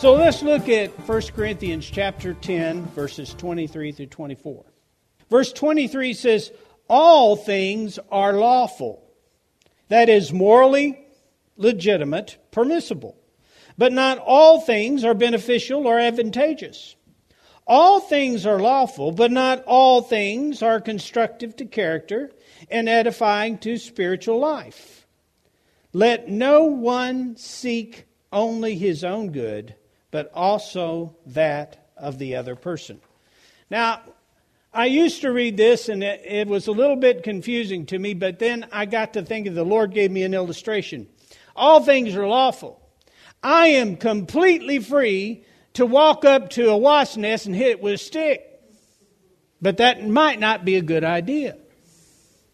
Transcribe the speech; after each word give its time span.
So 0.00 0.14
let's 0.14 0.42
look 0.42 0.66
at 0.70 0.88
1 1.06 1.22
Corinthians 1.36 1.84
chapter 1.84 2.32
10 2.32 2.86
verses 2.86 3.34
23 3.34 3.92
through 3.92 4.06
24. 4.06 4.64
Verse 5.28 5.52
23 5.52 6.14
says, 6.14 6.52
"All 6.88 7.36
things 7.36 7.98
are 8.10 8.32
lawful." 8.32 9.02
That 9.88 10.08
is 10.08 10.32
morally 10.32 11.04
legitimate, 11.58 12.38
permissible. 12.50 13.14
But 13.76 13.92
not 13.92 14.16
all 14.16 14.62
things 14.62 15.04
are 15.04 15.12
beneficial 15.12 15.86
or 15.86 15.98
advantageous. 15.98 16.96
All 17.66 18.00
things 18.00 18.46
are 18.46 18.58
lawful, 18.58 19.12
but 19.12 19.30
not 19.30 19.62
all 19.66 20.00
things 20.00 20.62
are 20.62 20.80
constructive 20.80 21.56
to 21.56 21.66
character 21.66 22.30
and 22.70 22.88
edifying 22.88 23.58
to 23.58 23.76
spiritual 23.76 24.38
life. 24.38 25.06
Let 25.92 26.30
no 26.30 26.64
one 26.64 27.36
seek 27.36 28.06
only 28.32 28.76
his 28.76 29.04
own 29.04 29.32
good, 29.32 29.74
but 30.10 30.30
also 30.34 31.16
that 31.26 31.88
of 31.96 32.18
the 32.18 32.36
other 32.36 32.56
person. 32.56 33.00
Now, 33.70 34.00
I 34.72 34.86
used 34.86 35.22
to 35.22 35.32
read 35.32 35.56
this 35.56 35.88
and 35.88 36.02
it, 36.02 36.22
it, 36.24 36.48
was 36.48 36.66
a 36.66 36.72
little 36.72 36.96
bit 36.96 37.22
confusing 37.22 37.86
to 37.86 37.98
me, 37.98 38.14
but 38.14 38.38
then 38.38 38.66
I 38.70 38.86
got 38.86 39.14
to 39.14 39.22
thinking 39.22 39.54
the 39.54 39.64
Lord 39.64 39.92
gave 39.92 40.10
me 40.10 40.22
an 40.22 40.34
illustration. 40.34 41.08
All 41.56 41.82
things 41.82 42.14
are 42.14 42.26
lawful. 42.26 42.80
I 43.42 43.68
am 43.68 43.96
completely 43.96 44.78
free 44.78 45.44
to 45.74 45.86
walk 45.86 46.24
up 46.24 46.50
to 46.50 46.70
a 46.70 46.76
wasp 46.76 47.16
nest 47.16 47.46
and 47.46 47.54
hit 47.54 47.70
it 47.70 47.82
with 47.82 47.94
a 47.94 47.98
stick. 47.98 48.46
But 49.62 49.78
that 49.78 50.06
might 50.06 50.40
not 50.40 50.64
be 50.64 50.76
a 50.76 50.82
good 50.82 51.04
idea. 51.04 51.56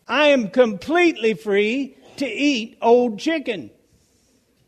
I 0.09 0.29
am 0.29 0.51
completely 0.51 1.35
free 1.35 1.97
to 2.17 2.27
eat 2.27 2.79
old 2.81 3.19
chicken. 3.19 3.71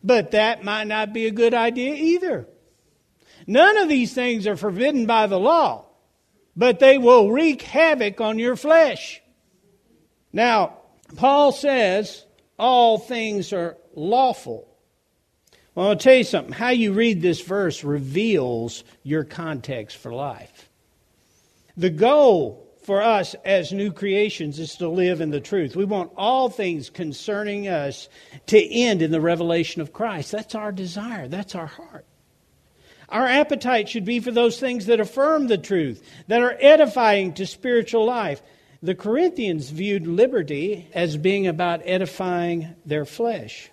But 0.04 0.32
that 0.32 0.64
might 0.64 0.86
not 0.86 1.12
be 1.12 1.26
a 1.26 1.30
good 1.30 1.54
idea 1.54 1.94
either. 1.94 2.46
None 3.48 3.78
of 3.78 3.88
these 3.88 4.12
things 4.12 4.46
are 4.46 4.56
forbidden 4.56 5.06
by 5.06 5.26
the 5.26 5.40
law, 5.40 5.86
but 6.54 6.80
they 6.80 6.98
will 6.98 7.32
wreak 7.32 7.62
havoc 7.62 8.20
on 8.20 8.38
your 8.38 8.56
flesh. 8.56 9.22
Now, 10.34 10.76
Paul 11.16 11.52
says 11.52 12.26
all 12.58 12.98
things 12.98 13.54
are 13.54 13.78
lawful. 13.94 14.68
Well, 15.74 15.88
I'll 15.88 15.96
tell 15.96 16.16
you 16.16 16.24
something. 16.24 16.52
How 16.52 16.68
you 16.68 16.92
read 16.92 17.22
this 17.22 17.40
verse 17.40 17.82
reveals 17.82 18.84
your 19.02 19.24
context 19.24 19.96
for 19.96 20.12
life. 20.12 20.68
The 21.74 21.88
goal 21.88 22.68
for 22.82 23.00
us 23.00 23.34
as 23.46 23.72
new 23.72 23.92
creations 23.92 24.58
is 24.58 24.74
to 24.76 24.90
live 24.90 25.22
in 25.22 25.30
the 25.30 25.40
truth. 25.40 25.74
We 25.74 25.86
want 25.86 26.12
all 26.18 26.50
things 26.50 26.90
concerning 26.90 27.66
us 27.66 28.10
to 28.48 28.62
end 28.62 29.00
in 29.00 29.10
the 29.10 29.22
revelation 29.22 29.80
of 29.80 29.94
Christ. 29.94 30.32
That's 30.32 30.54
our 30.54 30.70
desire, 30.70 31.28
that's 31.28 31.54
our 31.54 31.66
heart. 31.66 32.04
Our 33.08 33.26
appetite 33.26 33.88
should 33.88 34.04
be 34.04 34.20
for 34.20 34.30
those 34.30 34.60
things 34.60 34.86
that 34.86 35.00
affirm 35.00 35.46
the 35.46 35.58
truth, 35.58 36.02
that 36.26 36.42
are 36.42 36.56
edifying 36.60 37.32
to 37.34 37.46
spiritual 37.46 38.04
life. 38.04 38.42
The 38.82 38.94
Corinthians 38.94 39.70
viewed 39.70 40.06
liberty 40.06 40.86
as 40.92 41.16
being 41.16 41.46
about 41.46 41.82
edifying 41.84 42.74
their 42.84 43.04
flesh. 43.04 43.70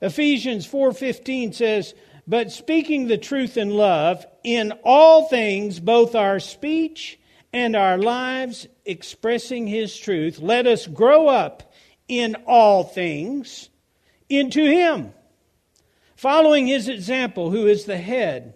Ephesians 0.00 0.66
4:15 0.66 1.52
says, 1.52 1.94
"But 2.26 2.52
speaking 2.52 3.08
the 3.08 3.18
truth 3.18 3.56
in 3.56 3.70
love, 3.70 4.24
in 4.44 4.72
all 4.84 5.24
things 5.26 5.80
both 5.80 6.14
our 6.14 6.38
speech 6.38 7.18
and 7.52 7.74
our 7.74 7.98
lives 7.98 8.68
expressing 8.84 9.66
his 9.66 9.96
truth, 9.96 10.38
let 10.38 10.66
us 10.66 10.86
grow 10.86 11.28
up 11.28 11.72
in 12.08 12.36
all 12.46 12.84
things 12.84 13.68
into 14.28 14.64
him." 14.64 15.12
Following 16.16 16.66
his 16.66 16.88
example, 16.88 17.50
who 17.50 17.66
is 17.66 17.84
the 17.84 17.98
head, 17.98 18.54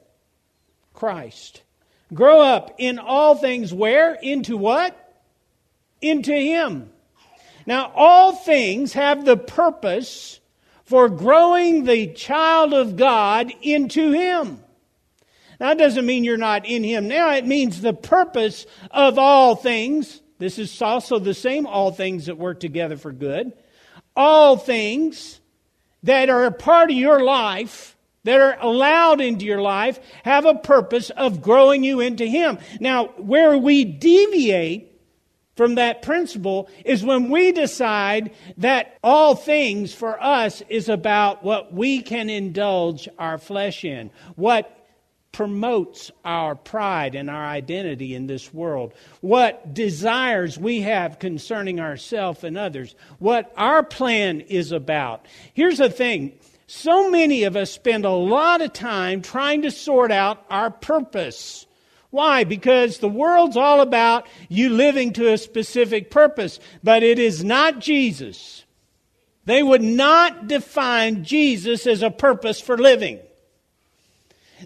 Christ. 0.93 1.63
Grow 2.13 2.41
up 2.41 2.75
in 2.79 2.99
all 2.99 3.37
things 3.37 3.73
where? 3.73 4.15
Into 4.15 4.57
what? 4.57 4.97
Into 6.01 6.33
him. 6.33 6.91
Now, 7.67 7.93
all 7.95 8.33
things 8.33 8.95
have 8.95 9.25
the 9.25 9.37
purpose 9.37 10.41
for 10.85 11.09
growing 11.09 11.85
the 11.85 12.09
child 12.09 12.75
of 12.75 12.97
God 12.97 13.53
into 13.63 14.11
him. 14.11 14.61
Now, 15.61 15.69
that 15.69 15.79
doesn't 15.79 16.07
mean 16.07 16.25
you're 16.25 16.37
not 16.37 16.67
in 16.67 16.83
him 16.83 17.07
now. 17.07 17.33
It 17.35 17.47
means 17.47 17.81
the 17.81 17.93
purpose 17.93 18.67
of 18.91 19.19
all 19.19 19.55
things. 19.55 20.21
This 20.39 20.59
is 20.59 20.83
also 20.83 21.19
the 21.19 21.35
same 21.35 21.67
all 21.67 21.93
things 21.93 22.27
that 22.27 22.39
work 22.39 22.61
together 22.61 22.97
for 22.97 23.13
good. 23.13 23.53
All 24.17 24.57
things 24.57 25.40
that 26.03 26.29
are 26.29 26.45
a 26.45 26.53
part 26.53 26.91
of 26.91 26.97
your 26.97 27.23
life, 27.23 27.97
that 28.25 28.41
are 28.41 28.59
allowed 28.61 29.21
into 29.21 29.45
your 29.45 29.63
life, 29.63 29.99
have 30.25 30.45
a 30.45 30.55
purpose 30.55 31.11
of 31.11 31.43
growing 31.43 31.83
you 31.85 32.01
into 32.01 32.27
Him. 32.27 32.59
Now, 32.81 33.07
where 33.17 33.57
we 33.57 33.85
deviate 33.85 34.91
from 35.57 35.75
that 35.75 36.01
principle 36.01 36.71
is 36.87 37.05
when 37.05 37.29
we 37.29 37.53
decide 37.53 38.33
that 38.57 38.99
all 39.05 39.35
things 39.35 39.93
for 39.93 40.23
us 40.23 40.63
is 40.71 40.89
about 40.89 41.43
what 41.43 41.73
we 41.73 42.01
can 42.01 42.31
indulge 42.31 43.09
our 43.19 43.37
flesh 43.37 43.85
in, 43.85 44.11
what 44.37 44.80
promotes 45.33 46.11
our 46.25 46.55
pride 46.55 47.15
and 47.15 47.31
our 47.31 47.47
identity 47.47 48.15
in 48.15 48.27
this 48.27 48.53
world, 48.53 48.93
what 49.21 49.73
desires 49.73 50.59
we 50.59 50.81
have 50.81 51.19
concerning 51.19 51.79
ourselves 51.79 52.43
and 52.43 52.59
others, 52.59 52.95
what 53.19 53.53
our 53.57 53.83
plan 53.83 54.41
is 54.41 54.73
about. 54.73 55.27
Here's 55.55 55.79
the 55.79 55.91
thing 55.91 56.33
so 56.67 57.11
many 57.11 57.45
of 57.45 57.57
us 57.57 57.73
spend 57.73 58.05
a 58.05 58.11
lot 58.11 58.61
of 58.61 58.73
time 58.73 59.23
trying 59.23 59.63
to 59.63 59.71
sort 59.71 60.13
out 60.13 60.45
our 60.51 60.71
purpose. 60.71 61.67
Why? 62.11 62.45
Because 62.45 62.99
the 62.99 63.09
world's 63.09 63.57
all 63.57 63.81
about 63.81 64.29
you 64.49 64.71
living 64.71 65.13
to 65.15 65.33
a 65.33 65.39
specific 65.39 66.11
purpose, 66.11 66.59
but 66.83 67.03
it 67.03 67.19
is 67.19 67.45
not 67.45 67.81
Jesus. 67.81 68.65
They 69.45 69.63
would 69.63 69.83
not 69.83 70.49
define 70.49 71.25
Jesus 71.25 71.87
as 71.87 72.03
a 72.03 72.11
purpose 72.11 72.61
for 72.61 72.77
living. 72.77 73.21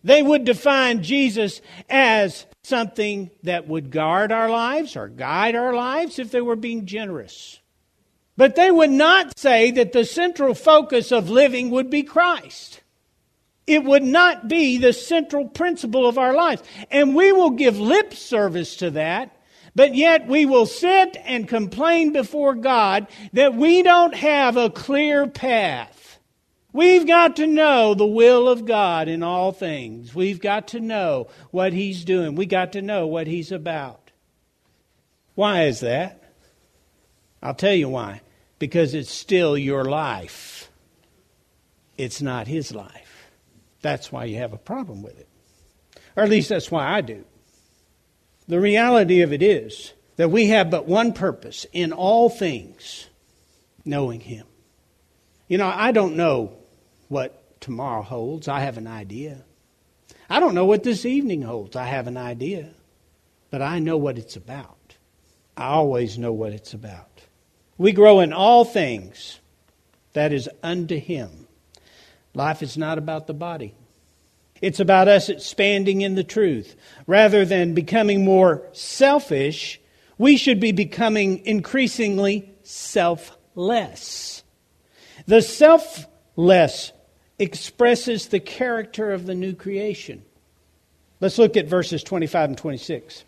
They 0.02 0.22
would 0.22 0.44
define 0.44 1.02
Jesus 1.02 1.60
as 1.88 2.46
something 2.62 3.30
that 3.42 3.68
would 3.68 3.90
guard 3.90 4.32
our 4.32 4.48
lives 4.48 4.96
or 4.96 5.08
guide 5.08 5.54
our 5.54 5.74
lives 5.74 6.18
if 6.18 6.30
they 6.30 6.40
were 6.40 6.56
being 6.56 6.86
generous. 6.86 7.60
But 8.36 8.56
they 8.56 8.70
would 8.70 8.90
not 8.90 9.38
say 9.38 9.70
that 9.72 9.92
the 9.92 10.04
central 10.04 10.54
focus 10.54 11.12
of 11.12 11.30
living 11.30 11.70
would 11.70 11.90
be 11.90 12.02
Christ. 12.02 12.82
It 13.66 13.84
would 13.84 14.02
not 14.02 14.48
be 14.48 14.76
the 14.76 14.92
central 14.92 15.48
principle 15.48 16.06
of 16.06 16.18
our 16.18 16.34
life. 16.34 16.62
And 16.90 17.14
we 17.14 17.32
will 17.32 17.50
give 17.50 17.78
lip 17.78 18.12
service 18.12 18.76
to 18.76 18.90
that, 18.90 19.30
But 19.74 19.94
yet 19.94 20.28
we 20.28 20.46
will 20.46 20.66
sit 20.66 21.16
and 21.24 21.48
complain 21.48 22.12
before 22.12 22.54
God 22.54 23.08
that 23.32 23.54
we 23.54 23.82
don't 23.82 24.14
have 24.14 24.56
a 24.56 24.70
clear 24.70 25.26
path. 25.26 26.13
We've 26.74 27.06
got 27.06 27.36
to 27.36 27.46
know 27.46 27.94
the 27.94 28.04
will 28.04 28.48
of 28.48 28.66
God 28.66 29.06
in 29.06 29.22
all 29.22 29.52
things. 29.52 30.12
We've 30.12 30.40
got 30.40 30.66
to 30.68 30.80
know 30.80 31.28
what 31.52 31.72
He's 31.72 32.04
doing. 32.04 32.34
We've 32.34 32.48
got 32.48 32.72
to 32.72 32.82
know 32.82 33.06
what 33.06 33.28
He's 33.28 33.52
about. 33.52 34.10
Why 35.36 35.66
is 35.66 35.80
that? 35.80 36.34
I'll 37.40 37.54
tell 37.54 37.74
you 37.74 37.88
why. 37.88 38.22
Because 38.58 38.92
it's 38.92 39.12
still 39.12 39.56
your 39.56 39.84
life. 39.84 40.68
It's 41.96 42.20
not 42.20 42.48
His 42.48 42.74
life. 42.74 43.28
That's 43.80 44.10
why 44.10 44.24
you 44.24 44.38
have 44.38 44.52
a 44.52 44.58
problem 44.58 45.00
with 45.00 45.16
it. 45.20 45.28
Or 46.16 46.24
at 46.24 46.28
least 46.28 46.48
that's 46.48 46.72
why 46.72 46.88
I 46.88 47.02
do. 47.02 47.24
The 48.48 48.58
reality 48.58 49.20
of 49.20 49.32
it 49.32 49.44
is 49.44 49.92
that 50.16 50.32
we 50.32 50.48
have 50.48 50.70
but 50.70 50.88
one 50.88 51.12
purpose 51.12 51.66
in 51.72 51.92
all 51.92 52.28
things 52.28 53.06
knowing 53.84 54.18
Him. 54.18 54.48
You 55.46 55.58
know, 55.58 55.68
I 55.72 55.92
don't 55.92 56.16
know 56.16 56.58
what 57.08 57.60
tomorrow 57.60 58.02
holds. 58.02 58.48
I 58.48 58.60
have 58.60 58.78
an 58.78 58.86
idea. 58.86 59.44
I 60.28 60.40
don't 60.40 60.54
know 60.54 60.64
what 60.64 60.82
this 60.82 61.04
evening 61.04 61.42
holds. 61.42 61.76
I 61.76 61.84
have 61.84 62.06
an 62.06 62.16
idea. 62.16 62.70
But 63.50 63.62
I 63.62 63.78
know 63.78 63.96
what 63.96 64.18
it's 64.18 64.36
about. 64.36 64.96
I 65.56 65.66
always 65.66 66.18
know 66.18 66.32
what 66.32 66.52
it's 66.52 66.74
about. 66.74 67.22
We 67.78 67.92
grow 67.92 68.20
in 68.20 68.32
all 68.32 68.64
things 68.64 69.40
that 70.12 70.32
is 70.32 70.48
unto 70.62 70.98
Him. 70.98 71.46
Life 72.34 72.62
is 72.62 72.76
not 72.76 72.98
about 72.98 73.26
the 73.26 73.34
body. 73.34 73.74
It's 74.60 74.80
about 74.80 75.08
us 75.08 75.28
expanding 75.28 76.00
in 76.00 76.14
the 76.14 76.24
truth. 76.24 76.74
Rather 77.06 77.44
than 77.44 77.74
becoming 77.74 78.24
more 78.24 78.66
selfish, 78.72 79.80
we 80.18 80.36
should 80.36 80.58
be 80.58 80.72
becoming 80.72 81.44
increasingly 81.44 82.50
selfless. 82.62 84.42
The 85.26 85.42
selfless 85.42 86.92
expresses 87.44 88.26
the 88.26 88.40
character 88.40 89.12
of 89.12 89.26
the 89.26 89.34
new 89.34 89.54
creation. 89.54 90.24
Let's 91.20 91.38
look 91.38 91.56
at 91.56 91.68
verses 91.68 92.02
25 92.02 92.50
and 92.50 92.58
26. 92.58 93.24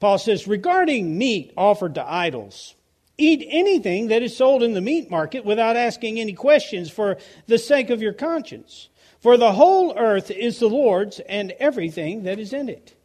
Paul 0.00 0.18
says, 0.18 0.48
Regarding 0.48 1.16
meat 1.16 1.52
offered 1.56 1.94
to 1.94 2.12
idols, 2.12 2.74
eat 3.18 3.46
anything 3.48 4.08
that 4.08 4.22
is 4.22 4.36
sold 4.36 4.62
in 4.62 4.72
the 4.72 4.80
meat 4.80 5.10
market 5.10 5.44
without 5.44 5.76
asking 5.76 6.18
any 6.18 6.32
questions 6.32 6.90
for 6.90 7.18
the 7.46 7.58
sake 7.58 7.90
of 7.90 8.02
your 8.02 8.14
conscience. 8.14 8.88
For 9.20 9.36
the 9.36 9.52
whole 9.52 9.96
earth 9.98 10.30
is 10.30 10.58
the 10.58 10.68
Lord's 10.68 11.20
and 11.20 11.52
everything 11.52 12.22
that 12.24 12.38
is 12.38 12.52
in 12.52 12.68
it. 12.68 12.96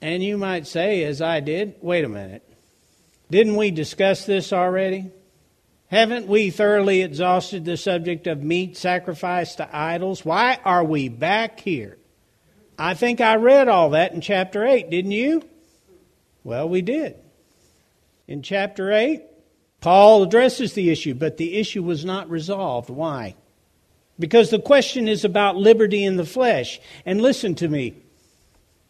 And 0.00 0.22
you 0.22 0.38
might 0.38 0.66
say, 0.66 1.04
as 1.04 1.20
I 1.20 1.40
did, 1.40 1.76
wait 1.80 2.04
a 2.04 2.08
minute. 2.08 2.42
Didn't 3.30 3.56
we 3.56 3.70
discuss 3.70 4.26
this 4.26 4.52
already? 4.52 5.10
Haven't 5.92 6.26
we 6.26 6.48
thoroughly 6.48 7.02
exhausted 7.02 7.66
the 7.66 7.76
subject 7.76 8.26
of 8.26 8.42
meat 8.42 8.78
sacrificed 8.78 9.58
to 9.58 9.76
idols? 9.76 10.24
Why 10.24 10.58
are 10.64 10.82
we 10.82 11.10
back 11.10 11.60
here? 11.60 11.98
I 12.78 12.94
think 12.94 13.20
I 13.20 13.34
read 13.34 13.68
all 13.68 13.90
that 13.90 14.14
in 14.14 14.22
chapter 14.22 14.64
8, 14.64 14.88
didn't 14.88 15.10
you? 15.10 15.42
Well, 16.44 16.66
we 16.66 16.80
did. 16.80 17.16
In 18.26 18.40
chapter 18.40 18.90
8, 18.90 19.22
Paul 19.82 20.22
addresses 20.22 20.72
the 20.72 20.88
issue, 20.88 21.12
but 21.12 21.36
the 21.36 21.58
issue 21.58 21.82
was 21.82 22.06
not 22.06 22.30
resolved. 22.30 22.88
Why? 22.88 23.34
Because 24.18 24.48
the 24.48 24.60
question 24.60 25.08
is 25.08 25.26
about 25.26 25.56
liberty 25.56 26.04
in 26.04 26.16
the 26.16 26.24
flesh. 26.24 26.80
And 27.04 27.20
listen 27.20 27.54
to 27.56 27.68
me, 27.68 27.96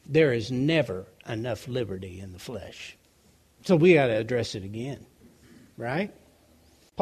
there 0.07 0.33
is 0.33 0.53
never 0.53 1.07
enough 1.29 1.67
liberty 1.67 2.21
in 2.21 2.33
the 2.33 2.39
flesh. 2.39 2.97
So 3.65 3.75
we 3.75 3.95
got 3.95 4.07
to 4.07 4.17
address 4.17 4.55
it 4.55 4.63
again, 4.63 5.05
right? 5.77 6.13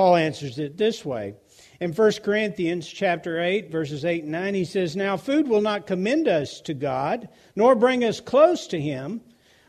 Paul 0.01 0.17
answers 0.17 0.59
it 0.59 0.79
this 0.79 1.05
way. 1.05 1.35
In 1.79 1.93
1 1.93 2.13
Corinthians 2.23 2.89
chapter 2.89 3.39
8 3.39 3.71
verses 3.71 4.03
8 4.03 4.23
and 4.23 4.33
9 4.33 4.55
he 4.55 4.65
says, 4.65 4.97
"Now 4.97 5.19
food 5.19 5.47
will 5.47 5.61
not 5.61 5.87
commend 5.87 6.27
us 6.27 6.63
to 6.63 6.73
God, 6.73 7.29
nor 7.55 7.75
bring 7.75 8.03
us 8.03 8.19
close 8.19 8.67
to 8.69 8.81
him. 8.81 9.21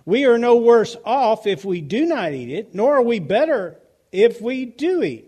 We 0.05 0.23
are 0.23 0.37
no 0.37 0.55
worse 0.55 0.95
off 1.03 1.45
if 1.45 1.65
we 1.65 1.81
do 1.81 2.05
not 2.05 2.31
eat 2.31 2.49
it, 2.49 2.73
nor 2.73 2.95
are 2.95 3.01
we 3.01 3.19
better 3.19 3.81
if 4.13 4.41
we 4.41 4.63
do 4.63 5.03
eat. 5.03 5.25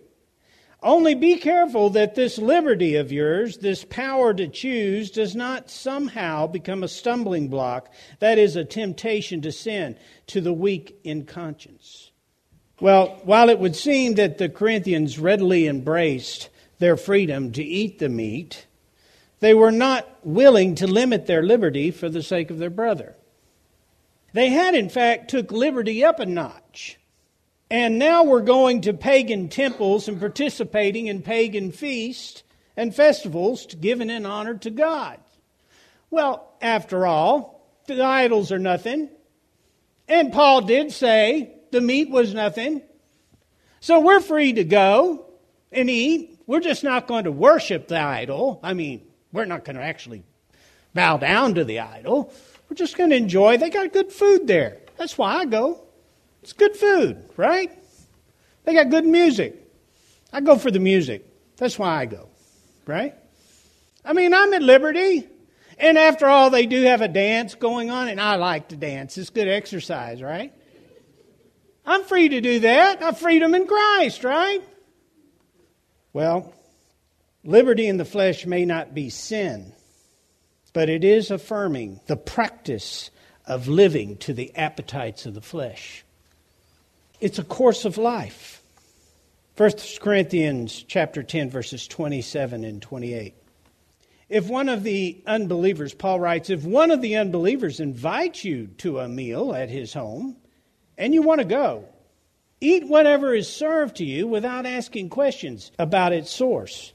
Only 0.81 1.15
be 1.15 1.35
careful 1.35 1.89
that 1.89 2.15
this 2.15 2.37
liberty 2.37 2.95
of 2.95 3.11
yours, 3.11 3.57
this 3.57 3.83
power 3.83 4.33
to 4.33 4.47
choose, 4.47 5.11
does 5.11 5.35
not 5.35 5.69
somehow 5.69 6.47
become 6.47 6.81
a 6.81 6.87
stumbling 6.87 7.49
block, 7.49 7.91
that 8.19 8.37
is, 8.37 8.55
a 8.55 8.63
temptation 8.63 9.41
to 9.41 9.51
sin 9.51 9.97
to 10.27 10.39
the 10.39 10.53
weak 10.53 10.97
in 11.03 11.25
conscience. 11.25 12.12
Well, 12.83 13.17
while 13.23 13.47
it 13.47 13.59
would 13.59 13.77
seem 13.77 14.15
that 14.15 14.39
the 14.39 14.49
Corinthians 14.49 15.17
readily 15.17 15.67
embraced 15.67 16.49
their 16.79 16.97
freedom 16.97 17.53
to 17.53 17.63
eat 17.63 17.97
the 17.97 18.09
meat, 18.09 18.67
they 19.39 19.53
were 19.53 19.71
not 19.71 20.05
willing 20.21 20.75
to 20.75 20.85
limit 20.85 21.25
their 21.25 21.43
liberty 21.43 21.91
for 21.91 22.09
the 22.09 22.21
sake 22.21 22.51
of 22.51 22.59
their 22.59 22.69
brother. 22.69 23.15
They 24.33 24.49
had, 24.49 24.75
in 24.75 24.89
fact, 24.89 25.29
took 25.29 25.49
liberty 25.49 26.03
up 26.03 26.19
a 26.19 26.25
notch. 26.25 26.99
And 27.71 27.97
now 27.99 28.25
we're 28.25 28.41
going 28.41 28.81
to 28.81 28.91
pagan 28.91 29.47
temples 29.47 30.09
and 30.09 30.19
participating 30.19 31.07
in 31.07 31.21
pagan 31.21 31.71
feasts 31.71 32.43
and 32.75 32.93
festivals 32.93 33.65
given 33.65 34.09
in 34.09 34.25
honor 34.25 34.55
to 34.55 34.69
God. 34.69 35.19
Well, 36.11 36.51
after 36.61 37.07
all, 37.07 37.65
the 37.87 38.03
idols 38.03 38.51
are 38.51 38.59
nothing. 38.59 39.07
And 40.09 40.33
Paul 40.33 40.63
did 40.63 40.91
say 40.91 41.53
the 41.73 41.81
meat 41.81 42.09
was 42.09 42.33
nothing. 42.33 42.81
So 43.81 43.99
we're 43.99 44.21
free 44.21 44.53
to 44.53 44.63
go 44.63 45.25
and 45.71 45.89
eat. 45.89 46.39
We're 46.47 46.61
just 46.61 46.83
not 46.83 47.07
going 47.07 47.25
to 47.25 47.31
worship 47.31 47.89
the 47.89 47.99
idol. 47.99 48.61
I 48.63 48.73
mean, 48.73 49.05
we're 49.33 49.45
not 49.45 49.65
going 49.65 49.75
to 49.75 49.81
actually 49.81 50.23
bow 50.93 51.17
down 51.17 51.55
to 51.55 51.65
the 51.65 51.79
idol. 51.79 52.31
We're 52.69 52.75
just 52.75 52.95
going 52.95 53.09
to 53.09 53.17
enjoy. 53.17 53.57
They 53.57 53.69
got 53.69 53.91
good 53.91 54.13
food 54.13 54.47
there. 54.47 54.77
That's 54.97 55.17
why 55.17 55.35
I 55.35 55.45
go. 55.45 55.81
It's 56.43 56.53
good 56.53 56.77
food, 56.77 57.29
right? 57.35 57.71
They 58.63 58.73
got 58.73 58.89
good 58.89 59.05
music. 59.05 59.59
I 60.31 60.41
go 60.41 60.57
for 60.57 60.71
the 60.71 60.79
music. 60.79 61.25
That's 61.57 61.77
why 61.77 61.99
I 61.99 62.05
go, 62.05 62.29
right? 62.85 63.15
I 64.05 64.13
mean, 64.13 64.33
I'm 64.33 64.53
at 64.53 64.61
liberty. 64.61 65.27
And 65.79 65.97
after 65.97 66.27
all, 66.27 66.49
they 66.49 66.67
do 66.67 66.83
have 66.83 67.01
a 67.01 67.07
dance 67.07 67.55
going 67.55 67.89
on, 67.89 68.07
and 68.07 68.21
I 68.21 68.35
like 68.35 68.69
to 68.69 68.75
dance. 68.75 69.17
It's 69.17 69.31
good 69.31 69.47
exercise, 69.47 70.21
right? 70.21 70.53
I'm 71.85 72.03
free 72.03 72.29
to 72.29 72.41
do 72.41 72.59
that. 72.59 73.01
I 73.01 73.05
have 73.05 73.17
freedom 73.17 73.53
in 73.53 73.67
Christ, 73.67 74.23
right? 74.23 74.61
Well, 76.13 76.53
liberty 77.43 77.87
in 77.87 77.97
the 77.97 78.05
flesh 78.05 78.45
may 78.45 78.65
not 78.65 78.93
be 78.93 79.09
sin, 79.09 79.73
but 80.71 80.89
it 80.89 81.03
is 81.03 81.31
affirming 81.31 81.99
the 82.07 82.15
practice 82.15 83.09
of 83.45 83.67
living 83.67 84.17
to 84.17 84.33
the 84.33 84.55
appetites 84.55 85.25
of 85.25 85.33
the 85.33 85.41
flesh. 85.41 86.05
It's 87.19 87.39
a 87.39 87.43
course 87.43 87.85
of 87.85 87.97
life. 87.97 88.61
1 89.57 89.71
Corinthians 89.99 90.83
chapter 90.87 91.21
10 91.21 91.49
verses 91.49 91.87
27 91.87 92.63
and 92.63 92.81
28. 92.81 93.35
If 94.29 94.47
one 94.47 94.69
of 94.69 94.83
the 94.83 95.21
unbelievers, 95.27 95.93
Paul 95.93 96.19
writes, 96.19 96.49
if 96.49 96.63
one 96.63 96.89
of 96.89 97.01
the 97.01 97.17
unbelievers 97.17 97.79
invites 97.79 98.43
you 98.43 98.67
to 98.79 98.99
a 98.99 99.07
meal 99.07 99.53
at 99.53 99.69
his 99.69 99.93
home 99.93 100.37
and 100.97 101.13
you 101.13 101.21
want 101.21 101.39
to 101.39 101.45
go, 101.45 101.85
eat 102.61 102.87
whatever 102.87 103.33
is 103.33 103.51
served 103.51 103.97
to 103.97 104.05
you 104.05 104.27
without 104.27 104.65
asking 104.65 105.09
questions 105.09 105.71
about 105.77 106.13
its 106.13 106.31
source 106.31 106.93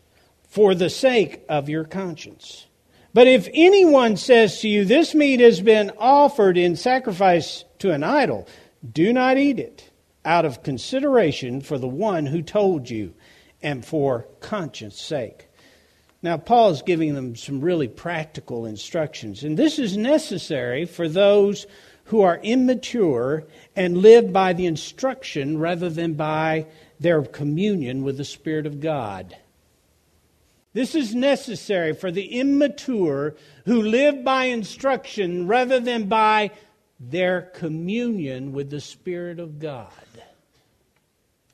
for 0.48 0.74
the 0.74 0.90
sake 0.90 1.44
of 1.48 1.68
your 1.68 1.84
conscience. 1.84 2.66
But 3.14 3.26
if 3.26 3.48
anyone 3.52 4.16
says 4.16 4.60
to 4.60 4.68
you, 4.68 4.84
This 4.84 5.14
meat 5.14 5.40
has 5.40 5.60
been 5.60 5.92
offered 5.98 6.56
in 6.56 6.76
sacrifice 6.76 7.64
to 7.80 7.90
an 7.90 8.02
idol, 8.02 8.46
do 8.92 9.12
not 9.12 9.38
eat 9.38 9.58
it 9.58 9.90
out 10.24 10.44
of 10.44 10.62
consideration 10.62 11.60
for 11.60 11.78
the 11.78 11.88
one 11.88 12.26
who 12.26 12.42
told 12.42 12.90
you 12.90 13.14
and 13.62 13.84
for 13.84 14.28
conscience 14.40 15.00
sake. 15.00 15.48
Now, 16.22 16.36
Paul 16.36 16.70
is 16.70 16.82
giving 16.82 17.14
them 17.14 17.36
some 17.36 17.60
really 17.60 17.88
practical 17.88 18.66
instructions, 18.66 19.44
and 19.44 19.56
this 19.56 19.78
is 19.78 19.96
necessary 19.96 20.84
for 20.84 21.08
those 21.08 21.66
who 22.08 22.22
are 22.22 22.40
immature 22.42 23.44
and 23.76 23.98
live 23.98 24.32
by 24.32 24.52
the 24.52 24.66
instruction 24.66 25.58
rather 25.58 25.88
than 25.88 26.14
by 26.14 26.66
their 26.98 27.22
communion 27.22 28.02
with 28.02 28.16
the 28.16 28.24
Spirit 28.24 28.66
of 28.66 28.80
God. 28.80 29.36
This 30.72 30.94
is 30.94 31.14
necessary 31.14 31.94
for 31.94 32.10
the 32.10 32.38
immature 32.38 33.36
who 33.66 33.82
live 33.82 34.24
by 34.24 34.44
instruction 34.44 35.46
rather 35.46 35.80
than 35.80 36.08
by 36.08 36.50
their 36.98 37.42
communion 37.42 38.52
with 38.52 38.70
the 38.70 38.80
Spirit 38.80 39.38
of 39.38 39.58
God. 39.58 39.92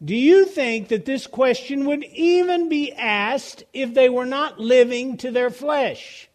Do 0.05 0.15
you 0.15 0.45
think 0.45 0.89
that 0.89 1.05
this 1.05 1.27
question 1.27 1.87
would 1.87 2.05
even 2.05 2.69
be 2.69 2.93
asked 2.93 3.65
if 3.73 3.95
they 3.95 4.09
were 4.09 4.27
not 4.27 4.61
living 4.61 5.17
to 5.19 5.31
their 5.31 5.51
flesh? 5.51 6.29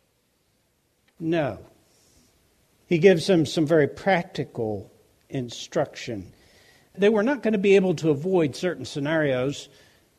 No. 1.19 1.59
He 2.89 2.97
gives 2.97 3.27
them 3.27 3.45
some 3.45 3.67
very 3.67 3.87
practical 3.87 4.91
instruction. 5.29 6.33
They 6.97 7.09
were 7.09 7.21
not 7.21 7.43
going 7.43 7.53
to 7.53 7.59
be 7.59 7.75
able 7.75 7.93
to 7.95 8.09
avoid 8.09 8.55
certain 8.55 8.83
scenarios 8.83 9.69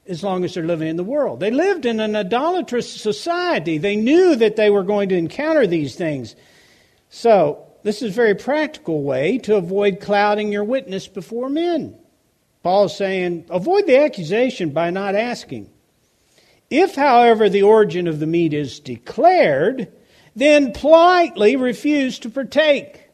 as 0.06 0.22
long 0.22 0.44
as 0.44 0.54
they're 0.54 0.64
living 0.64 0.86
in 0.86 0.96
the 0.96 1.02
world. 1.02 1.40
They 1.40 1.50
lived 1.50 1.84
in 1.84 1.98
an 1.98 2.14
idolatrous 2.14 2.88
society. 2.88 3.76
They 3.76 3.96
knew 3.96 4.36
that 4.36 4.54
they 4.54 4.70
were 4.70 4.84
going 4.84 5.08
to 5.08 5.16
encounter 5.16 5.66
these 5.66 5.96
things. 5.96 6.36
So, 7.08 7.66
this 7.82 8.02
is 8.02 8.12
a 8.12 8.14
very 8.14 8.36
practical 8.36 9.02
way 9.02 9.38
to 9.38 9.56
avoid 9.56 10.00
clouding 10.00 10.52
your 10.52 10.64
witness 10.64 11.08
before 11.08 11.48
men. 11.48 11.98
Paul's 12.62 12.96
saying, 12.96 13.46
avoid 13.50 13.88
the 13.88 13.98
accusation 13.98 14.70
by 14.70 14.90
not 14.90 15.16
asking. 15.16 15.70
If, 16.68 16.94
however, 16.94 17.48
the 17.48 17.62
origin 17.62 18.06
of 18.06 18.20
the 18.20 18.26
meat 18.26 18.54
is 18.54 18.78
declared, 18.78 19.92
then 20.34 20.72
politely 20.72 21.56
refuse 21.56 22.18
to 22.20 22.30
partake. 22.30 23.08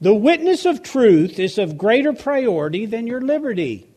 The 0.00 0.14
witness 0.14 0.64
of 0.64 0.82
truth 0.82 1.38
is 1.38 1.58
of 1.58 1.78
greater 1.78 2.12
priority 2.12 2.86
than 2.86 3.06
your 3.06 3.20
liberty. 3.20 3.88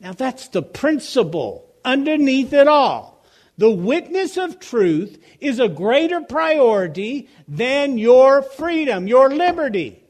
Now, 0.00 0.12
that's 0.12 0.48
the 0.48 0.62
principle 0.62 1.68
underneath 1.84 2.52
it 2.52 2.68
all. 2.68 3.24
The 3.56 3.70
witness 3.70 4.36
of 4.36 4.60
truth 4.60 5.18
is 5.40 5.58
a 5.58 5.68
greater 5.68 6.20
priority 6.20 7.28
than 7.48 7.98
your 7.98 8.42
freedom, 8.42 9.08
your 9.08 9.30
liberty. 9.30 10.02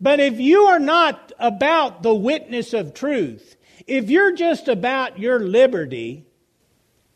But 0.00 0.20
if 0.20 0.38
you 0.38 0.64
are 0.64 0.80
not 0.80 1.32
about 1.38 2.02
the 2.02 2.14
witness 2.14 2.74
of 2.74 2.92
truth, 2.92 3.56
if 3.86 4.10
you're 4.10 4.34
just 4.34 4.68
about 4.68 5.18
your 5.18 5.40
liberty 5.40 6.26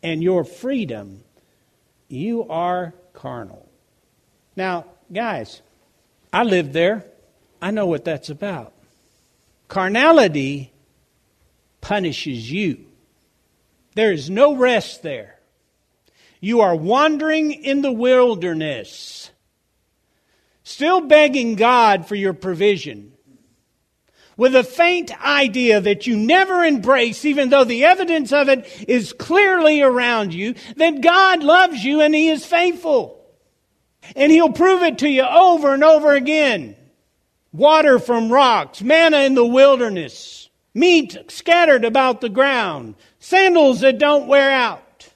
and 0.02 0.22
your 0.22 0.44
freedom, 0.44 1.22
you 2.08 2.48
are 2.48 2.94
carnal. 3.16 3.68
Now, 4.54 4.84
guys, 5.12 5.60
I 6.32 6.44
lived 6.44 6.72
there. 6.72 7.04
I 7.60 7.72
know 7.72 7.86
what 7.86 8.04
that's 8.04 8.30
about. 8.30 8.72
Carnality 9.68 10.70
punishes 11.80 12.50
you. 12.50 12.84
There 13.96 14.12
is 14.12 14.30
no 14.30 14.54
rest 14.54 15.02
there. 15.02 15.40
You 16.40 16.60
are 16.60 16.76
wandering 16.76 17.50
in 17.50 17.80
the 17.80 17.90
wilderness, 17.90 19.30
still 20.62 21.00
begging 21.00 21.56
God 21.56 22.06
for 22.06 22.14
your 22.14 22.34
provision, 22.34 23.12
with 24.36 24.54
a 24.54 24.64
faint 24.64 25.10
idea 25.24 25.80
that 25.80 26.06
you 26.06 26.16
never 26.16 26.64
embrace, 26.64 27.24
even 27.24 27.48
though 27.48 27.64
the 27.64 27.84
evidence 27.84 28.32
of 28.32 28.48
it 28.48 28.66
is 28.86 29.12
clearly 29.12 29.82
around 29.82 30.34
you, 30.34 30.54
that 30.76 31.00
God 31.00 31.42
loves 31.42 31.84
you 31.84 32.00
and 32.00 32.14
He 32.14 32.28
is 32.28 32.44
faithful. 32.44 33.24
And 34.14 34.30
He'll 34.30 34.52
prove 34.52 34.82
it 34.82 34.98
to 34.98 35.08
you 35.08 35.22
over 35.22 35.74
and 35.74 35.82
over 35.82 36.12
again. 36.12 36.76
Water 37.52 37.98
from 37.98 38.30
rocks, 38.30 38.82
manna 38.82 39.18
in 39.18 39.34
the 39.34 39.46
wilderness 39.46 40.46
meat 40.76 41.16
scattered 41.28 41.84
about 41.84 42.20
the 42.20 42.28
ground, 42.28 42.94
sandals 43.18 43.80
that 43.80 43.98
don't 43.98 44.28
wear 44.28 44.52
out. 44.52 45.08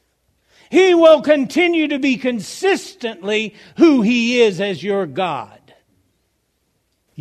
He 0.71 0.95
will 0.95 1.21
continue 1.21 1.89
to 1.89 1.99
be 1.99 2.17
consistently 2.17 3.55
who 3.77 4.01
He 4.03 4.41
is 4.41 4.61
as 4.61 4.83
your 4.83 5.07
God. 5.07 5.60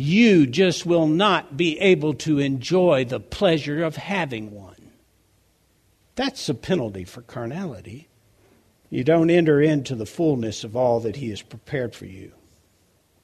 You 0.02 0.46
just 0.46 0.86
will 0.86 1.06
not 1.06 1.58
be 1.58 1.78
able 1.78 2.14
to 2.14 2.38
enjoy 2.38 3.04
the 3.04 3.20
pleasure 3.20 3.84
of 3.84 3.96
having 3.96 4.50
one. 4.50 4.92
That's 6.14 6.46
the 6.46 6.54
penalty 6.54 7.04
for 7.04 7.20
carnality. 7.20 8.08
You 8.88 9.04
don't 9.04 9.28
enter 9.28 9.60
into 9.60 9.94
the 9.94 10.06
fullness 10.06 10.64
of 10.64 10.74
all 10.74 11.00
that 11.00 11.16
He 11.16 11.28
has 11.28 11.42
prepared 11.42 11.94
for 11.94 12.06
you. 12.06 12.32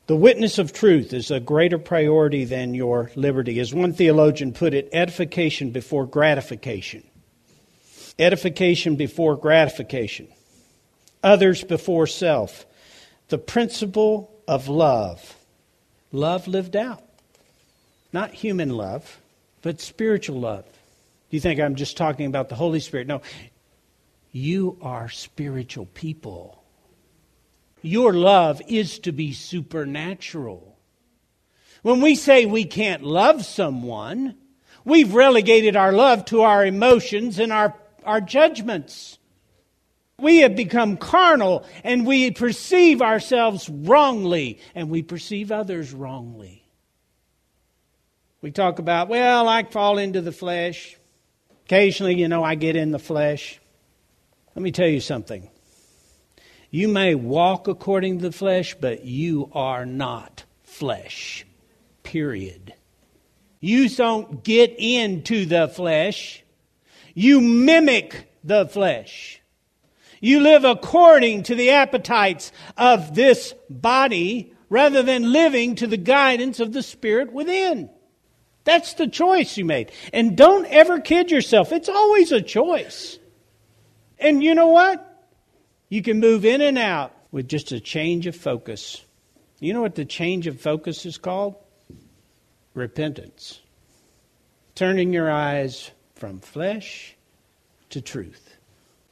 The 0.07 0.17
witness 0.17 0.59
of 0.59 0.75
truth 0.75 1.15
is 1.15 1.31
a 1.31 1.41
greater 1.41 1.79
priority 1.79 2.45
than 2.45 2.75
your 2.75 3.11
liberty. 3.17 3.59
As 3.59 3.73
one 3.73 3.95
theologian 3.95 4.53
put 4.53 4.75
it, 4.75 4.91
edification 4.93 5.71
before 5.71 6.05
gratification. 6.05 7.05
Edification 8.19 8.97
before 8.97 9.37
gratification. 9.37 10.29
Others 11.23 11.65
before 11.65 12.07
self. 12.07 12.67
The 13.29 13.39
principle 13.39 14.31
of 14.47 14.69
love. 14.69 15.37
Love 16.13 16.47
lived 16.47 16.77
out. 16.77 17.03
Not 18.13 18.33
human 18.33 18.71
love, 18.71 19.21
but 19.63 19.81
spiritual 19.81 20.41
love. 20.41 20.65
Do 20.65 21.37
you 21.37 21.41
think 21.41 21.61
I'm 21.61 21.75
just 21.75 21.97
talking 21.97 22.27
about 22.27 22.49
the 22.49 22.55
Holy 22.55 22.81
Spirit? 22.81 23.07
No. 23.07 23.21
You 24.33 24.79
are 24.81 25.09
spiritual 25.09 25.87
people. 25.87 26.63
Your 27.83 28.13
love 28.13 28.63
is 28.69 28.99
to 29.01 29.13
be 29.13 29.33
supernatural. 29.33 30.77
When 31.83 32.01
we 32.01 32.15
say 32.15 32.47
we 32.47 32.65
can't 32.65 33.03
love 33.03 33.45
someone, 33.45 34.37
we've 34.85 35.15
relegated 35.15 35.77
our 35.77 35.93
love 35.93 36.25
to 36.27 36.43
our 36.43 36.65
emotions 36.65 37.39
and 37.39 37.53
our, 37.53 37.75
our 38.05 38.21
judgments. 38.21 39.19
We 40.19 40.39
have 40.39 40.57
become 40.57 40.97
carnal 40.97 41.67
and 41.85 42.07
we 42.07 42.31
perceive 42.31 43.03
ourselves 43.03 43.69
wrongly 43.69 44.61
and 44.75 44.89
we 44.89 45.03
perceive 45.03 45.53
others 45.53 45.93
wrongly. 45.93 46.65
We 48.41 48.51
talk 48.51 48.79
about, 48.79 49.09
well, 49.09 49.49
I 49.49 49.65
fall 49.65 49.99
into 49.99 50.23
the 50.23 50.33
flesh. 50.33 50.97
Occasionally, 51.67 52.15
you 52.15 52.29
know, 52.29 52.43
I 52.43 52.55
get 52.55 52.77
in 52.77 52.93
the 52.93 52.99
flesh. 52.99 53.61
Let 54.55 54.63
me 54.63 54.73
tell 54.73 54.89
you 54.89 55.01
something. 55.01 55.51
You 56.71 56.89
may 56.89 57.15
walk 57.15 57.69
according 57.69 58.19
to 58.19 58.23
the 58.23 58.33
flesh, 58.33 58.75
but 58.75 59.05
you 59.05 59.51
are 59.53 59.85
not 59.85 60.45
flesh. 60.63 61.45
Period. 62.03 62.73
You 63.61 63.89
don't 63.89 64.45
get 64.45 64.75
into 64.79 65.45
the 65.45 65.69
flesh. 65.69 66.43
You 67.15 67.41
mimic 67.41 68.33
the 68.45 68.67
flesh. 68.67 69.41
You 70.21 70.41
live 70.41 70.65
according 70.65 71.45
to 71.45 71.55
the 71.55 71.71
appetites 71.71 72.53
of 72.77 73.15
this 73.15 73.55
body 73.69 74.53
rather 74.69 75.03
than 75.03 75.33
living 75.33 75.75
to 75.77 75.87
the 75.87 75.97
guidance 75.97 76.61
of 76.61 76.73
the 76.73 76.83
Spirit 76.83 77.33
within. 77.33 77.91
That's 78.65 78.95
the 78.95 79.07
choice 79.07 79.57
you 79.57 79.65
made. 79.65 79.93
And 80.13 80.37
don't 80.37 80.67
ever 80.67 80.99
kid 81.01 81.31
yourself. 81.31 81.71
It's 81.71 81.89
always 81.89 82.33
a 82.33 82.43
choice. 82.43 83.19
And 84.19 84.43
you 84.43 84.55
know 84.55 84.69
what? 84.69 85.03
You 85.89 86.03
can 86.03 86.19
move 86.19 86.45
in 86.45 86.61
and 86.61 86.79
out 86.79 87.15
with 87.31 87.49
just 87.49 87.71
a 87.71 87.79
change 87.79 88.27
of 88.27 88.35
focus. 88.35 89.05
You 89.61 89.73
know 89.73 89.83
what 89.83 89.95
the 89.95 90.05
change 90.05 90.47
of 90.49 90.61
focus 90.61 91.07
is 91.07 91.17
called? 91.17 91.55
Repentance. 92.75 93.61
Turning 94.75 95.13
your 95.13 95.31
eyes 95.31 95.91
from 96.17 96.41
flesh 96.41 97.15
to 97.91 98.01
truth. 98.01 98.57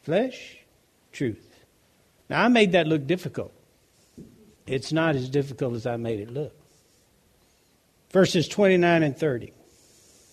Flesh, 0.02 0.58
truth. 1.14 1.64
Now, 2.28 2.44
I 2.44 2.48
made 2.48 2.72
that 2.72 2.86
look 2.86 3.06
difficult. 3.06 3.52
It's 4.66 4.92
not 4.92 5.16
as 5.16 5.30
difficult 5.30 5.74
as 5.74 5.86
I 5.86 5.96
made 5.96 6.20
it 6.20 6.30
look. 6.30 6.54
Verses 8.10 8.46
29 8.48 9.02
and 9.02 9.16
30. 9.16 9.52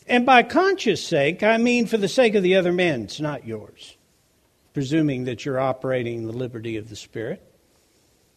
And 0.07 0.25
by 0.25 0.43
conscious 0.43 1.05
sake, 1.05 1.43
I 1.43 1.57
mean 1.57 1.85
for 1.85 1.97
the 1.97 2.07
sake 2.07 2.35
of 2.35 2.43
the 2.43 2.55
other 2.55 2.73
men's, 2.73 3.21
not 3.21 3.47
yours 3.47 3.95
presuming 4.73 5.25
that 5.25 5.45
you're 5.45 5.59
operating 5.59 6.25
the 6.25 6.31
liberty 6.31 6.77
of 6.77 6.89
the 6.89 6.95
Spirit. 6.95 7.43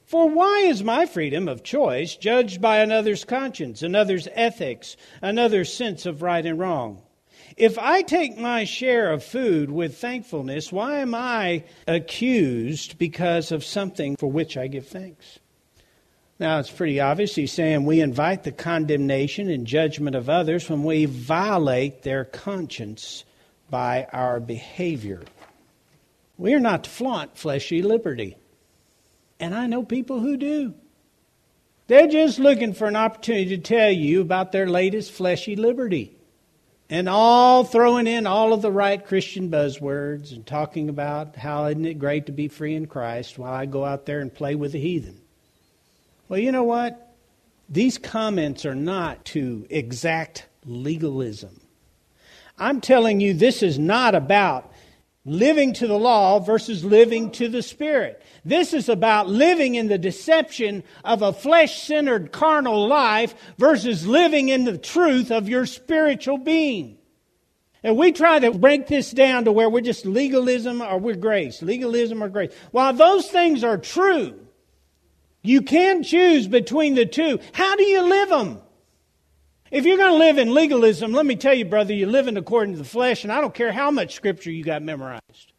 For 0.04 0.28
why 0.28 0.60
is 0.60 0.82
my 0.82 1.06
freedom 1.06 1.48
of 1.48 1.62
choice 1.62 2.16
judged 2.16 2.60
by 2.60 2.78
another's 2.78 3.24
conscience, 3.24 3.82
another's 3.82 4.28
ethics, 4.32 4.96
another's 5.22 5.72
sense 5.72 6.06
of 6.06 6.22
right 6.22 6.44
and 6.44 6.58
wrong? 6.58 7.02
If 7.56 7.78
I 7.78 8.02
take 8.02 8.36
my 8.36 8.64
share 8.64 9.12
of 9.12 9.22
food 9.22 9.70
with 9.70 9.98
thankfulness, 9.98 10.72
why 10.72 10.98
am 10.98 11.14
I 11.14 11.64
accused 11.86 12.98
because 12.98 13.52
of 13.52 13.64
something 13.64 14.16
for 14.16 14.30
which 14.30 14.56
I 14.56 14.66
give 14.66 14.88
thanks? 14.88 15.38
Now, 16.40 16.58
it's 16.58 16.70
pretty 16.70 16.98
obvious. 16.98 17.36
He's 17.36 17.52
saying 17.52 17.84
we 17.84 18.00
invite 18.00 18.42
the 18.42 18.50
condemnation 18.50 19.48
and 19.48 19.68
judgment 19.68 20.16
of 20.16 20.28
others 20.28 20.68
when 20.68 20.82
we 20.82 21.04
violate 21.04 22.02
their 22.02 22.24
conscience 22.24 23.24
by 23.70 24.08
our 24.12 24.40
behavior. 24.40 25.22
We 26.36 26.54
are 26.54 26.60
not 26.60 26.84
to 26.84 26.90
flaunt 26.90 27.38
fleshy 27.38 27.82
liberty. 27.82 28.36
And 29.38 29.54
I 29.54 29.66
know 29.66 29.84
people 29.84 30.18
who 30.18 30.36
do. 30.36 30.74
They're 31.86 32.08
just 32.08 32.40
looking 32.40 32.74
for 32.74 32.88
an 32.88 32.96
opportunity 32.96 33.56
to 33.56 33.58
tell 33.58 33.90
you 33.90 34.20
about 34.20 34.50
their 34.50 34.68
latest 34.68 35.12
fleshy 35.12 35.54
liberty. 35.54 36.16
And 36.94 37.08
all 37.08 37.64
throwing 37.64 38.06
in 38.06 38.24
all 38.24 38.52
of 38.52 38.62
the 38.62 38.70
right 38.70 39.04
Christian 39.04 39.50
buzzwords 39.50 40.30
and 40.30 40.46
talking 40.46 40.88
about 40.88 41.34
how 41.34 41.66
isn't 41.66 41.84
it 41.84 41.98
great 41.98 42.26
to 42.26 42.32
be 42.32 42.46
free 42.46 42.76
in 42.76 42.86
Christ 42.86 43.36
while 43.36 43.52
I 43.52 43.66
go 43.66 43.84
out 43.84 44.06
there 44.06 44.20
and 44.20 44.32
play 44.32 44.54
with 44.54 44.70
the 44.70 44.78
heathen. 44.78 45.20
Well, 46.28 46.38
you 46.38 46.52
know 46.52 46.62
what? 46.62 47.16
These 47.68 47.98
comments 47.98 48.64
are 48.64 48.76
not 48.76 49.24
to 49.24 49.66
exact 49.70 50.46
legalism. 50.64 51.60
I'm 52.60 52.80
telling 52.80 53.18
you, 53.18 53.34
this 53.34 53.60
is 53.60 53.76
not 53.76 54.14
about 54.14 54.72
living 55.24 55.72
to 55.74 55.86
the 55.86 55.98
law 55.98 56.38
versus 56.38 56.84
living 56.84 57.30
to 57.32 57.48
the 57.48 57.62
Spirit. 57.62 58.22
This 58.44 58.74
is 58.74 58.88
about 58.88 59.28
living 59.28 59.74
in 59.74 59.88
the 59.88 59.98
deception 59.98 60.84
of 61.02 61.22
a 61.22 61.32
flesh 61.32 61.82
centered 61.82 62.30
carnal 62.30 62.86
life 62.86 63.34
versus 63.56 64.06
living 64.06 64.50
in 64.50 64.64
the 64.64 64.78
truth 64.78 65.30
of 65.30 65.48
your 65.48 65.66
spiritual 65.66 66.38
being. 66.38 66.98
And 67.82 67.98
we 67.98 68.12
try 68.12 68.38
to 68.38 68.50
break 68.50 68.86
this 68.86 69.10
down 69.10 69.44
to 69.44 69.52
where 69.52 69.68
we're 69.68 69.82
just 69.82 70.06
legalism 70.06 70.80
or 70.80 70.98
we're 70.98 71.16
grace, 71.16 71.62
legalism 71.62 72.22
or 72.22 72.28
grace. 72.28 72.52
While 72.70 72.94
those 72.94 73.28
things 73.28 73.62
are 73.62 73.76
true, 73.76 74.40
you 75.42 75.60
can 75.60 76.02
choose 76.02 76.48
between 76.48 76.94
the 76.94 77.04
two. 77.04 77.38
How 77.52 77.76
do 77.76 77.84
you 77.84 78.02
live 78.02 78.30
them? 78.30 78.60
If 79.74 79.84
you're 79.84 79.96
going 79.96 80.12
to 80.12 80.18
live 80.18 80.38
in 80.38 80.54
legalism, 80.54 81.10
let 81.10 81.26
me 81.26 81.34
tell 81.34 81.52
you, 81.52 81.64
brother, 81.64 81.92
you're 81.92 82.08
living 82.08 82.36
according 82.36 82.74
to 82.74 82.78
the 82.78 82.88
flesh, 82.88 83.24
and 83.24 83.32
I 83.32 83.40
don't 83.40 83.52
care 83.52 83.72
how 83.72 83.90
much 83.90 84.14
scripture 84.14 84.52
you 84.52 84.62
got 84.62 84.82
memorized. 84.82 85.52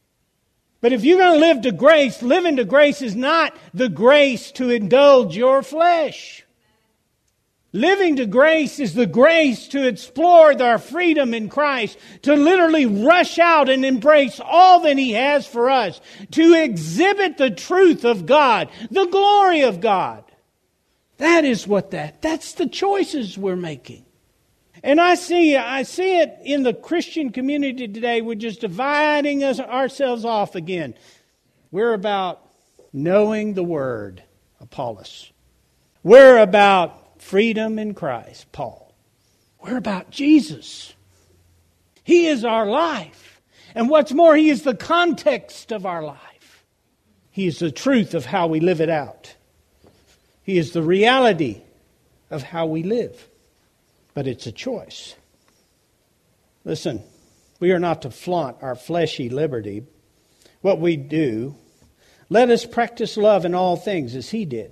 But 0.79 0.93
if 0.93 1.03
you're 1.03 1.17
going 1.17 1.33
to 1.33 1.45
live 1.45 1.63
to 1.63 1.73
grace, 1.73 2.21
living 2.21 2.55
to 2.55 2.63
grace 2.63 3.01
is 3.01 3.13
not 3.13 3.53
the 3.73 3.89
grace 3.89 4.51
to 4.53 4.69
indulge 4.69 5.35
your 5.35 5.61
flesh. 5.63 6.45
Living 7.73 8.15
to 8.15 8.25
grace 8.25 8.79
is 8.79 8.93
the 8.93 9.05
grace 9.05 9.67
to 9.67 9.85
explore 9.85 10.61
our 10.61 10.77
freedom 10.77 11.33
in 11.33 11.49
Christ, 11.49 11.97
to 12.21 12.35
literally 12.35 12.85
rush 12.85 13.37
out 13.37 13.67
and 13.67 13.83
embrace 13.83 14.39
all 14.41 14.79
that 14.83 14.97
He 14.97 15.11
has 15.11 15.45
for 15.45 15.69
us, 15.69 15.99
to 16.31 16.53
exhibit 16.53 17.37
the 17.37 17.51
truth 17.51 18.05
of 18.05 18.25
God, 18.25 18.69
the 18.89 19.07
glory 19.07 19.63
of 19.63 19.81
God. 19.81 20.23
That 21.17 21.45
is 21.45 21.67
what 21.67 21.91
that, 21.91 22.21
that's 22.21 22.53
the 22.53 22.67
choices 22.67 23.37
we're 23.37 23.55
making. 23.55 24.05
And 24.83 24.99
I 24.99 25.15
see, 25.15 25.55
I 25.55 25.83
see 25.83 26.19
it 26.19 26.37
in 26.43 26.63
the 26.63 26.73
Christian 26.73 27.31
community 27.31 27.87
today. 27.87 28.21
We're 28.21 28.35
just 28.35 28.61
dividing 28.61 29.43
us, 29.43 29.59
ourselves 29.59 30.25
off 30.25 30.55
again. 30.55 30.93
We're 31.71 31.93
about 31.93 32.41
knowing 32.91 33.53
the 33.53 33.63
Word, 33.63 34.23
Apollos. 34.59 35.31
We're 36.03 36.37
about 36.37 37.21
freedom 37.21 37.79
in 37.79 37.93
Christ, 37.93 38.51
Paul. 38.51 38.93
We're 39.59 39.77
about 39.77 40.11
Jesus. 40.11 40.93
He 42.03 42.27
is 42.27 42.45
our 42.45 42.67
life. 42.67 43.41
And 43.73 43.89
what's 43.89 44.13
more, 44.13 44.35
He 44.35 44.49
is 44.49 44.63
the 44.63 44.75
context 44.75 45.71
of 45.71 45.85
our 45.85 46.03
life. 46.03 46.63
He 47.31 47.47
is 47.47 47.59
the 47.59 47.71
truth 47.71 48.13
of 48.13 48.25
how 48.25 48.47
we 48.47 48.59
live 48.59 48.79
it 48.79 48.89
out. 48.89 49.34
He 50.45 50.57
is 50.57 50.71
the 50.71 50.83
reality 50.83 51.61
of 52.29 52.43
how 52.43 52.67
we 52.67 52.83
live 52.83 53.27
but 54.15 54.25
it's 54.25 54.47
a 54.47 54.51
choice. 54.51 55.13
Listen, 56.63 57.03
we 57.59 57.71
are 57.71 57.79
not 57.79 58.01
to 58.01 58.09
flaunt 58.09 58.57
our 58.63 58.75
fleshy 58.75 59.29
liberty. 59.29 59.83
What 60.61 60.79
we 60.79 60.97
do, 60.97 61.55
let 62.29 62.49
us 62.49 62.65
practice 62.65 63.17
love 63.17 63.45
in 63.45 63.53
all 63.53 63.75
things 63.75 64.15
as 64.15 64.31
he 64.31 64.45
did. 64.45 64.71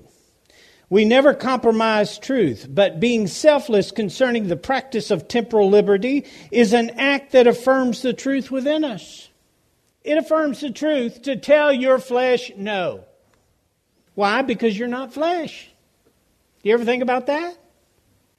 We 0.90 1.06
never 1.06 1.34
compromise 1.34 2.18
truth, 2.18 2.68
but 2.70 3.00
being 3.00 3.28
selfless 3.28 3.92
concerning 3.92 4.48
the 4.48 4.56
practice 4.56 5.12
of 5.12 5.28
temporal 5.28 5.70
liberty 5.70 6.26
is 6.50 6.74
an 6.74 6.92
act 6.92 7.34
that 7.34 7.48
affirms 7.48 8.02
the 8.02 8.14
truth 8.14 8.50
within 8.50 8.84
us. 8.84 9.30
It 10.04 10.18
affirms 10.18 10.62
the 10.62 10.72
truth 10.72 11.24
to 11.24 11.36
tell 11.36 11.72
your 11.74 12.00
flesh 12.00 12.52
no. 12.56 13.06
Why? 14.16 14.42
Because 14.42 14.78
you're 14.78 14.88
not 14.88 15.14
flesh. 15.14 15.70
Do 16.62 16.70
you 16.70 16.76
ever 16.76 16.86
think 16.86 17.04
about 17.04 17.28
that? 17.28 17.58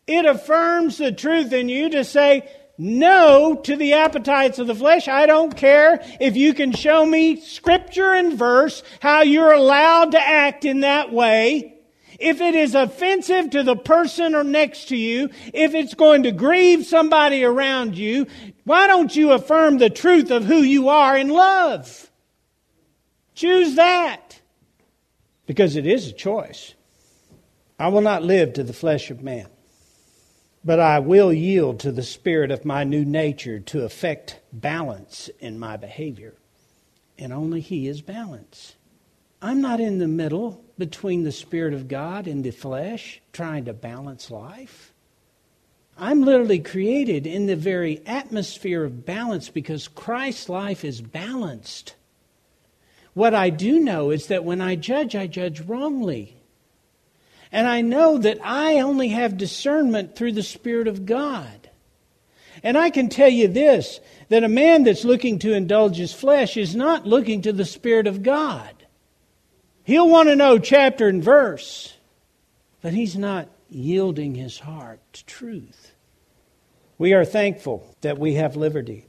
It 0.06 0.24
affirms 0.26 0.98
the 0.98 1.12
truth 1.12 1.52
in 1.52 1.68
you 1.68 1.90
to 1.90 2.04
say 2.04 2.48
no 2.76 3.54
to 3.64 3.76
the 3.76 3.94
appetites 3.94 4.58
of 4.58 4.66
the 4.66 4.74
flesh. 4.74 5.08
I 5.08 5.26
don't 5.26 5.56
care 5.56 6.02
if 6.20 6.36
you 6.36 6.54
can 6.54 6.72
show 6.72 7.04
me 7.06 7.40
scripture 7.40 8.12
and 8.12 8.36
verse 8.36 8.82
how 9.00 9.22
you're 9.22 9.52
allowed 9.52 10.12
to 10.12 10.20
act 10.20 10.64
in 10.64 10.80
that 10.80 11.12
way. 11.12 11.70
If 12.18 12.40
it 12.40 12.54
is 12.54 12.74
offensive 12.74 13.50
to 13.50 13.62
the 13.62 13.76
person 13.76 14.34
or 14.34 14.44
next 14.44 14.88
to 14.88 14.96
you, 14.96 15.30
if 15.52 15.74
it's 15.74 15.94
going 15.94 16.24
to 16.24 16.32
grieve 16.32 16.86
somebody 16.86 17.44
around 17.44 17.98
you, 17.98 18.26
why 18.64 18.86
don't 18.86 19.14
you 19.14 19.32
affirm 19.32 19.78
the 19.78 19.90
truth 19.90 20.30
of 20.30 20.44
who 20.44 20.58
you 20.58 20.88
are 20.88 21.16
in 21.16 21.28
love? 21.28 22.10
Choose 23.34 23.74
that. 23.74 24.23
Because 25.46 25.76
it 25.76 25.86
is 25.86 26.08
a 26.08 26.12
choice. 26.12 26.74
I 27.78 27.88
will 27.88 28.00
not 28.00 28.22
live 28.22 28.54
to 28.54 28.62
the 28.62 28.72
flesh 28.72 29.10
of 29.10 29.22
man 29.22 29.48
but 30.64 30.80
I 30.80 30.98
will 30.98 31.32
yield 31.32 31.80
to 31.80 31.92
the 31.92 32.02
spirit 32.02 32.50
of 32.50 32.64
my 32.64 32.84
new 32.84 33.04
nature 33.04 33.60
to 33.60 33.84
affect 33.84 34.40
balance 34.52 35.28
in 35.38 35.58
my 35.58 35.76
behavior. 35.76 36.34
And 37.18 37.32
only 37.32 37.60
He 37.60 37.86
is 37.86 38.00
balance. 38.00 38.74
I'm 39.42 39.60
not 39.60 39.78
in 39.78 39.98
the 39.98 40.08
middle 40.08 40.64
between 40.78 41.22
the 41.22 41.32
Spirit 41.32 41.74
of 41.74 41.86
God 41.86 42.26
and 42.26 42.42
the 42.42 42.50
flesh 42.50 43.20
trying 43.32 43.66
to 43.66 43.74
balance 43.74 44.30
life. 44.30 44.92
I'm 45.98 46.22
literally 46.22 46.58
created 46.58 47.26
in 47.26 47.46
the 47.46 47.54
very 47.54 48.04
atmosphere 48.06 48.82
of 48.84 49.04
balance 49.04 49.50
because 49.50 49.86
Christ's 49.86 50.48
life 50.48 50.84
is 50.84 51.00
balanced. 51.00 51.94
What 53.14 53.34
I 53.34 53.50
do 53.50 53.78
know 53.80 54.10
is 54.10 54.26
that 54.26 54.44
when 54.44 54.60
I 54.60 54.74
judge, 54.74 55.16
I 55.16 55.26
judge 55.28 55.60
wrongly. 55.60 56.36
And 57.50 57.68
I 57.68 57.80
know 57.80 58.18
that 58.18 58.38
I 58.42 58.80
only 58.80 59.10
have 59.10 59.36
discernment 59.36 60.16
through 60.16 60.32
the 60.32 60.42
Spirit 60.42 60.88
of 60.88 61.06
God. 61.06 61.70
And 62.64 62.76
I 62.76 62.90
can 62.90 63.08
tell 63.08 63.28
you 63.28 63.48
this 63.48 64.00
that 64.28 64.42
a 64.42 64.48
man 64.48 64.84
that's 64.84 65.04
looking 65.04 65.38
to 65.40 65.54
indulge 65.54 65.96
his 65.96 66.12
flesh 66.12 66.56
is 66.56 66.74
not 66.74 67.06
looking 67.06 67.42
to 67.42 67.52
the 67.52 67.64
Spirit 67.64 68.06
of 68.06 68.22
God. 68.22 68.84
He'll 69.84 70.08
want 70.08 70.28
to 70.30 70.36
know 70.36 70.58
chapter 70.58 71.08
and 71.08 71.22
verse, 71.22 71.94
but 72.80 72.94
he's 72.94 73.16
not 73.16 73.48
yielding 73.68 74.34
his 74.34 74.58
heart 74.58 75.00
to 75.12 75.24
truth. 75.26 75.94
We 76.96 77.12
are 77.12 77.24
thankful 77.24 77.94
that 78.00 78.18
we 78.18 78.34
have 78.34 78.56
liberty. 78.56 79.06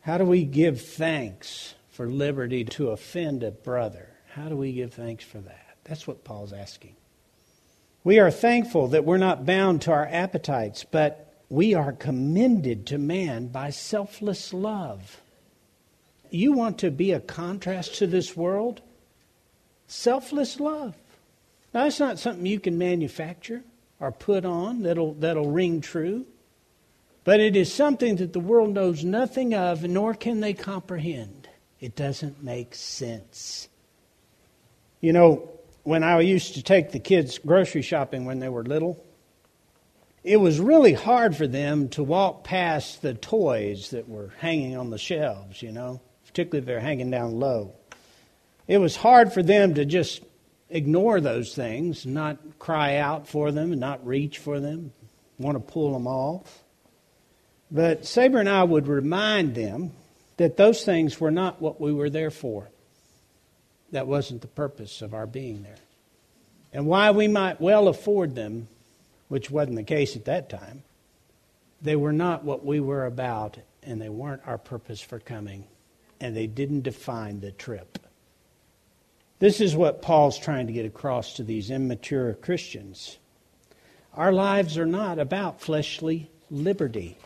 How 0.00 0.16
do 0.16 0.24
we 0.24 0.44
give 0.44 0.80
thanks 0.80 1.74
for 2.00 2.08
liberty 2.08 2.64
to 2.64 2.88
offend 2.88 3.42
a 3.42 3.50
brother? 3.50 4.08
How 4.32 4.48
do 4.48 4.56
we 4.56 4.72
give 4.72 4.94
thanks 4.94 5.22
for 5.22 5.36
that? 5.36 5.76
That's 5.84 6.06
what 6.06 6.24
Paul's 6.24 6.54
asking. 6.54 6.96
We 8.04 8.18
are 8.18 8.30
thankful 8.30 8.88
that 8.88 9.04
we're 9.04 9.18
not 9.18 9.44
bound 9.44 9.82
to 9.82 9.92
our 9.92 10.06
appetites, 10.06 10.82
but 10.82 11.34
we 11.50 11.74
are 11.74 11.92
commended 11.92 12.86
to 12.86 12.96
man 12.96 13.48
by 13.48 13.68
selfless 13.68 14.54
love. 14.54 15.20
You 16.30 16.52
want 16.52 16.78
to 16.78 16.90
be 16.90 17.12
a 17.12 17.20
contrast 17.20 17.96
to 17.96 18.06
this 18.06 18.34
world? 18.34 18.80
Selfless 19.86 20.58
love. 20.58 20.94
Now, 21.74 21.84
that's 21.84 22.00
not 22.00 22.18
something 22.18 22.46
you 22.46 22.60
can 22.60 22.78
manufacture 22.78 23.62
or 23.98 24.10
put 24.10 24.46
on 24.46 24.84
that'll, 24.84 25.12
that'll 25.12 25.50
ring 25.50 25.82
true, 25.82 26.24
but 27.24 27.40
it 27.40 27.56
is 27.56 27.70
something 27.70 28.16
that 28.16 28.32
the 28.32 28.40
world 28.40 28.70
knows 28.70 29.04
nothing 29.04 29.52
of, 29.54 29.82
nor 29.82 30.14
can 30.14 30.40
they 30.40 30.54
comprehend. 30.54 31.39
It 31.80 31.96
doesn't 31.96 32.42
make 32.42 32.74
sense. 32.74 33.68
You 35.00 35.14
know, 35.14 35.48
when 35.82 36.02
I 36.02 36.20
used 36.20 36.54
to 36.54 36.62
take 36.62 36.92
the 36.92 37.00
kids 37.00 37.38
grocery 37.38 37.82
shopping 37.82 38.26
when 38.26 38.38
they 38.38 38.50
were 38.50 38.62
little, 38.62 39.02
it 40.22 40.36
was 40.36 40.60
really 40.60 40.92
hard 40.92 41.34
for 41.34 41.46
them 41.46 41.88
to 41.90 42.02
walk 42.02 42.44
past 42.44 43.00
the 43.00 43.14
toys 43.14 43.90
that 43.90 44.08
were 44.08 44.32
hanging 44.38 44.76
on 44.76 44.90
the 44.90 44.98
shelves, 44.98 45.62
you 45.62 45.72
know, 45.72 46.02
particularly 46.26 46.58
if 46.58 46.66
they're 46.66 46.80
hanging 46.80 47.10
down 47.10 47.40
low. 47.40 47.72
It 48.68 48.78
was 48.78 48.96
hard 48.96 49.32
for 49.32 49.42
them 49.42 49.74
to 49.74 49.86
just 49.86 50.22
ignore 50.68 51.20
those 51.20 51.54
things, 51.54 52.04
not 52.04 52.58
cry 52.58 52.96
out 52.96 53.26
for 53.26 53.50
them, 53.50 53.72
and 53.72 53.80
not 53.80 54.06
reach 54.06 54.38
for 54.38 54.60
them, 54.60 54.92
want 55.38 55.56
to 55.56 55.72
pull 55.72 55.94
them 55.94 56.06
off. 56.06 56.62
But 57.70 58.04
Saber 58.04 58.38
and 58.38 58.48
I 58.48 58.64
would 58.64 58.86
remind 58.86 59.54
them 59.54 59.92
that 60.40 60.56
those 60.56 60.84
things 60.84 61.20
were 61.20 61.30
not 61.30 61.60
what 61.60 61.78
we 61.78 61.92
were 61.92 62.08
there 62.08 62.30
for. 62.30 62.70
That 63.92 64.06
wasn't 64.06 64.40
the 64.40 64.46
purpose 64.46 65.02
of 65.02 65.12
our 65.12 65.26
being 65.26 65.62
there. 65.62 65.76
And 66.72 66.86
why 66.86 67.10
we 67.10 67.28
might 67.28 67.60
well 67.60 67.88
afford 67.88 68.34
them, 68.34 68.66
which 69.28 69.50
wasn't 69.50 69.76
the 69.76 69.82
case 69.82 70.16
at 70.16 70.24
that 70.24 70.48
time, 70.48 70.82
they 71.82 71.94
were 71.94 72.14
not 72.14 72.42
what 72.42 72.64
we 72.64 72.80
were 72.80 73.04
about, 73.04 73.58
and 73.82 74.00
they 74.00 74.08
weren't 74.08 74.40
our 74.46 74.56
purpose 74.56 75.02
for 75.02 75.18
coming, 75.18 75.64
and 76.22 76.34
they 76.34 76.46
didn't 76.46 76.84
define 76.84 77.40
the 77.40 77.52
trip. 77.52 77.98
This 79.40 79.60
is 79.60 79.76
what 79.76 80.00
Paul's 80.00 80.38
trying 80.38 80.68
to 80.68 80.72
get 80.72 80.86
across 80.86 81.34
to 81.34 81.42
these 81.42 81.70
immature 81.70 82.32
Christians. 82.32 83.18
Our 84.14 84.32
lives 84.32 84.78
are 84.78 84.86
not 84.86 85.18
about 85.18 85.60
fleshly 85.60 86.30
liberty. 86.50 87.18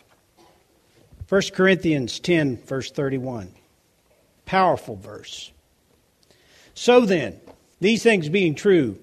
1 1.27 1.41
Corinthians 1.53 2.19
10, 2.19 2.57
verse 2.65 2.91
31. 2.91 3.51
Powerful 4.45 4.95
verse. 4.95 5.51
So 6.73 7.05
then, 7.05 7.39
these 7.79 8.03
things 8.03 8.29
being 8.29 8.53
true, 8.53 8.99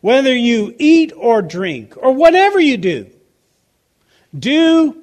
whether 0.00 0.34
you 0.34 0.74
eat 0.78 1.12
or 1.16 1.42
drink 1.42 1.94
or 1.96 2.12
whatever 2.12 2.58
you 2.58 2.76
do, 2.76 3.10
do 4.36 4.96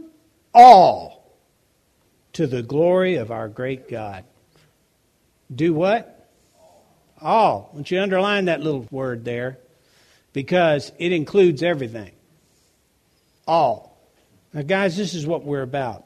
all 0.53 1.35
to 2.33 2.47
the 2.47 2.63
glory 2.63 3.15
of 3.15 3.31
our 3.31 3.47
great 3.47 3.89
God. 3.89 4.23
Do 5.53 5.73
what? 5.73 6.29
All. 7.21 7.69
Won't 7.73 7.89
you 7.89 8.01
underline 8.01 8.45
that 8.45 8.61
little 8.61 8.85
word 8.91 9.23
there? 9.23 9.57
Because 10.33 10.91
it 10.99 11.11
includes 11.13 11.63
everything. 11.63 12.11
All. 13.47 13.97
Now, 14.53 14.63
guys, 14.63 14.97
this 14.97 15.13
is 15.13 15.25
what 15.25 15.43
we're 15.43 15.61
about. 15.61 16.05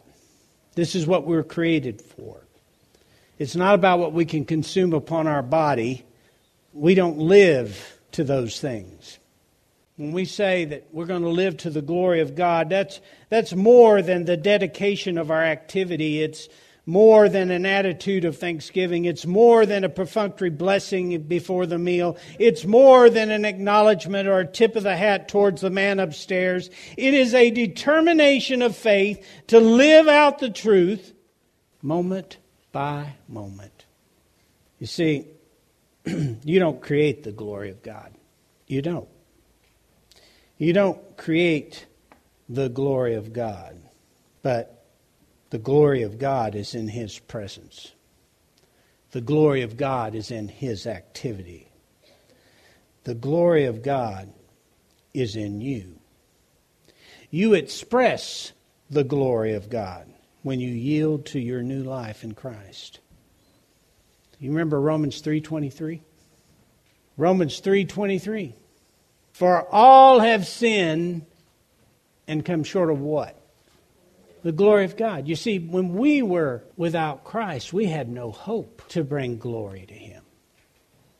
This 0.75 0.95
is 0.95 1.05
what 1.05 1.25
we're 1.25 1.43
created 1.43 2.01
for. 2.01 2.37
It's 3.37 3.55
not 3.55 3.75
about 3.75 3.99
what 3.99 4.13
we 4.13 4.25
can 4.25 4.45
consume 4.45 4.93
upon 4.93 5.27
our 5.27 5.41
body. 5.41 6.05
We 6.73 6.95
don't 6.95 7.17
live 7.17 7.99
to 8.13 8.23
those 8.23 8.59
things. 8.59 9.19
When 9.97 10.13
we 10.13 10.25
say 10.25 10.65
that 10.65 10.87
we're 10.91 11.05
going 11.05 11.23
to 11.23 11.29
live 11.29 11.57
to 11.57 11.69
the 11.69 11.81
glory 11.81 12.21
of 12.21 12.35
God, 12.35 12.69
that's, 12.69 13.01
that's 13.29 13.53
more 13.53 14.01
than 14.01 14.25
the 14.25 14.37
dedication 14.37 15.17
of 15.17 15.31
our 15.31 15.43
activity. 15.43 16.21
It's 16.21 16.47
more 16.85 17.29
than 17.29 17.51
an 17.51 17.65
attitude 17.65 18.25
of 18.25 18.37
thanksgiving. 18.37 19.05
It's 19.05 19.25
more 19.25 19.65
than 19.65 19.83
a 19.83 19.89
perfunctory 19.89 20.49
blessing 20.49 21.21
before 21.23 21.65
the 21.65 21.77
meal. 21.77 22.17
It's 22.39 22.65
more 22.65 23.09
than 23.09 23.29
an 23.29 23.45
acknowledgement 23.45 24.27
or 24.27 24.39
a 24.39 24.47
tip 24.47 24.75
of 24.75 24.83
the 24.83 24.97
hat 24.97 25.27
towards 25.27 25.61
the 25.61 25.69
man 25.69 25.99
upstairs. 25.99 26.69
It 26.97 27.13
is 27.13 27.33
a 27.33 27.51
determination 27.51 28.61
of 28.61 28.75
faith 28.75 29.25
to 29.47 29.59
live 29.59 30.07
out 30.07 30.39
the 30.39 30.49
truth 30.49 31.13
moment 31.81 32.37
by 32.71 33.13
moment. 33.27 33.85
You 34.79 34.87
see, 34.87 35.27
you 36.05 36.59
don't 36.59 36.81
create 36.81 37.23
the 37.23 37.31
glory 37.31 37.69
of 37.69 37.83
God. 37.83 38.13
You 38.67 38.81
don't. 38.81 39.07
You 40.57 40.73
don't 40.73 41.17
create 41.17 41.85
the 42.49 42.69
glory 42.69 43.15
of 43.15 43.33
God, 43.33 43.77
but 44.41 44.80
the 45.51 45.59
glory 45.59 46.01
of 46.01 46.17
God 46.17 46.55
is 46.55 46.73
in 46.73 46.87
His 46.87 47.19
presence. 47.19 47.91
The 49.11 49.21
glory 49.21 49.61
of 49.61 49.77
God 49.77 50.15
is 50.15 50.31
in 50.31 50.47
His 50.47 50.87
activity. 50.87 51.69
The 53.03 53.15
glory 53.15 53.65
of 53.65 53.83
God 53.83 54.33
is 55.13 55.35
in 55.35 55.61
you. 55.61 55.99
You 57.29 57.53
express 57.53 58.53
the 58.89 59.03
glory 59.03 59.53
of 59.53 59.69
God 59.69 60.07
when 60.41 60.59
you 60.59 60.69
yield 60.69 61.25
to 61.27 61.39
your 61.39 61.61
new 61.61 61.83
life 61.83 62.23
in 62.23 62.33
Christ. 62.33 62.99
You 64.39 64.49
remember 64.49 64.79
Romans 64.79 65.21
3:23? 65.21 66.01
Romans 67.17 67.59
3:23 67.59 68.53
for 69.33 69.67
all 69.73 70.19
have 70.19 70.47
sinned 70.47 71.25
and 72.27 72.45
come 72.45 72.63
short 72.63 72.89
of 72.89 72.99
what? 72.99 73.40
The 74.43 74.51
glory 74.51 74.85
of 74.85 74.97
God. 74.97 75.27
You 75.27 75.35
see, 75.35 75.59
when 75.59 75.93
we 75.93 76.21
were 76.21 76.63
without 76.75 77.23
Christ, 77.23 77.73
we 77.73 77.85
had 77.85 78.09
no 78.09 78.31
hope 78.31 78.81
to 78.89 79.03
bring 79.03 79.37
glory 79.37 79.85
to 79.87 79.93
Him. 79.93 80.23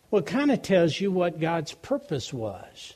Well, 0.10 0.22
it 0.22 0.26
kind 0.26 0.52
of 0.52 0.62
tells 0.62 1.00
you 1.00 1.12
what 1.12 1.40
God's 1.40 1.74
purpose 1.74 2.34
was. 2.34 2.94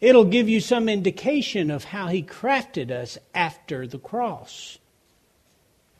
It'll 0.00 0.24
give 0.24 0.48
you 0.48 0.60
some 0.60 0.88
indication 0.88 1.70
of 1.70 1.84
how 1.84 2.08
He 2.08 2.22
crafted 2.22 2.90
us 2.90 3.18
after 3.34 3.86
the 3.86 3.98
cross. 3.98 4.78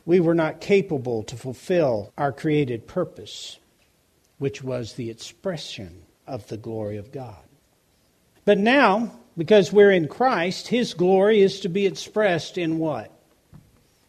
We 0.05 0.19
were 0.19 0.35
not 0.35 0.61
capable 0.61 1.23
to 1.23 1.37
fulfill 1.37 2.11
our 2.17 2.31
created 2.31 2.87
purpose, 2.87 3.57
which 4.37 4.61
was 4.61 4.93
the 4.93 5.09
expression 5.09 6.03
of 6.27 6.47
the 6.49 6.57
glory 6.57 6.97
of 6.97 7.11
God. 7.11 7.43
But 8.45 8.57
now, 8.57 9.17
because 9.37 9.71
we're 9.71 9.91
in 9.91 10.09
Christ, 10.09 10.67
His 10.67 10.93
glory 10.93 11.41
is 11.41 11.61
to 11.61 11.69
be 11.69 11.85
expressed 11.85 12.57
in 12.57 12.77
what? 12.77 13.12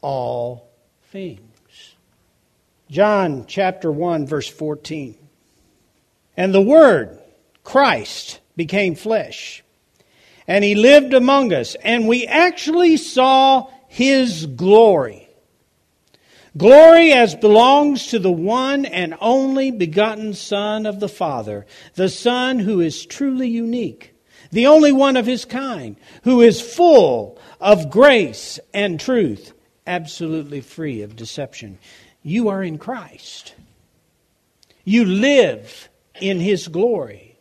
All 0.05 0.71
things. 1.12 1.95
John 2.90 3.47
chapter 3.47 3.90
1, 3.90 4.27
verse 4.27 4.47
14. 4.47 5.17
And 6.37 6.53
the 6.53 6.61
Word, 6.61 7.19
Christ, 7.62 8.40
became 8.55 8.97
flesh. 8.97 9.64
And 10.47 10.62
He 10.62 10.75
lived 10.75 11.14
among 11.14 11.55
us. 11.55 11.75
And 11.77 12.07
we 12.07 12.27
actually 12.27 12.99
saw 12.99 13.71
His 13.88 14.45
glory. 14.45 15.27
Glory 16.55 17.14
as 17.14 17.35
belongs 17.35 18.09
to 18.09 18.19
the 18.19 18.31
one 18.31 18.85
and 18.85 19.17
only 19.23 19.71
begotten 19.71 20.35
Son 20.35 20.85
of 20.85 21.01
the 21.01 21.09
Father, 21.09 21.64
the 21.95 22.11
Son 22.11 22.59
who 22.59 22.83
is 22.83 23.07
truly 23.07 23.49
unique 23.49 24.14
the 24.53 24.67
only 24.69 24.93
one 24.93 25.17
of 25.17 25.27
his 25.27 25.45
kind, 25.45 25.97
who 26.23 26.40
is 26.40 26.61
full 26.61 27.40
of 27.61 27.90
grace 27.90 28.61
and 28.73 29.01
truth, 29.01 29.53
absolutely 29.87 30.61
free 30.61 31.03
of 31.03 31.16
deception. 31.16 31.79
You 32.23 32.49
are 32.49 32.62
in 32.62 32.79
Christ. 32.79 33.55
You 34.85 35.05
live 35.05 35.88
in 36.20 36.40
his 36.40 36.68
glory. 36.68 37.38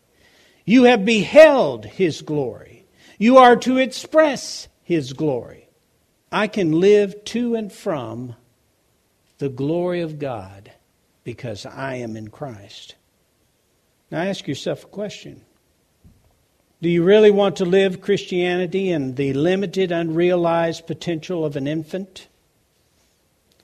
You 0.66 0.84
have 0.84 1.06
beheld 1.06 1.86
his 1.86 2.22
glory. 2.22 2.86
You 3.18 3.38
are 3.38 3.56
to 3.58 3.78
express 3.78 4.68
his 4.84 5.14
glory. 5.14 5.68
I 6.32 6.48
can 6.48 6.80
live 6.80 7.24
to 7.26 7.56
and 7.56 7.72
from 7.72 8.36
the 9.38 9.50
glory 9.50 10.02
of 10.02 10.20
God 10.20 10.72
because 11.24 11.66
I 11.66 11.96
am 11.96 12.16
in 12.18 12.30
Christ. 12.30 12.96
Now 14.10 14.22
ask 14.22 14.48
yourself 14.48 14.84
a 14.84 14.88
question 14.88 15.44
do 16.82 16.90
you 16.90 17.02
really 17.02 17.32
want 17.32 17.56
to 17.58 17.66
live 17.66 18.02
Christianity 18.02 18.90
in 18.90 19.16
the 19.16 19.32
limited, 19.32 19.94
unrealized 19.94 20.86
potential 20.86 21.46
of 21.46 21.56
an 21.56 21.66
infant? 21.66 22.28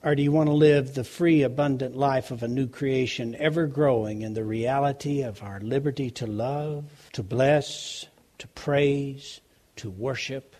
Or 0.02 0.14
do 0.14 0.22
you 0.22 0.32
want 0.32 0.48
to 0.48 0.54
live 0.54 0.94
the 0.94 1.04
free, 1.04 1.42
abundant 1.42 1.94
life 1.94 2.30
of 2.30 2.42
a 2.42 2.48
new 2.48 2.66
creation, 2.66 3.36
ever 3.38 3.66
growing 3.66 4.22
in 4.22 4.32
the 4.32 4.44
reality 4.44 5.22
of 5.22 5.42
our 5.42 5.60
liberty 5.60 6.10
to 6.12 6.26
love, 6.26 6.84
to 7.12 7.22
bless, 7.22 8.06
to 8.38 8.48
praise, 8.48 9.40
to 9.76 9.90
worship, 9.90 10.56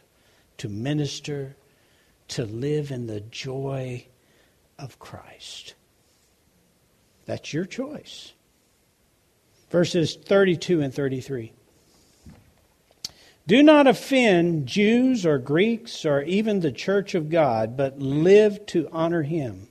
to 0.59 0.68
minister, 0.68 1.57
to 2.29 2.44
live 2.44 2.90
in 2.90 3.07
the 3.07 3.20
joy 3.20 4.07
of 4.79 4.98
Christ? 4.98 5.74
That's 7.24 7.55
your 7.55 7.64
choice. 7.64 8.35
Verses 9.70 10.16
32 10.16 10.83
and 10.83 10.92
33. 10.92 11.53
Do 13.50 13.64
not 13.64 13.88
offend 13.88 14.68
Jews 14.68 15.26
or 15.26 15.36
Greeks 15.38 16.04
or 16.04 16.22
even 16.22 16.60
the 16.60 16.70
church 16.70 17.16
of 17.16 17.30
God, 17.30 17.76
but 17.76 17.98
live 17.98 18.64
to 18.66 18.88
honor 18.92 19.24
Him. 19.24 19.66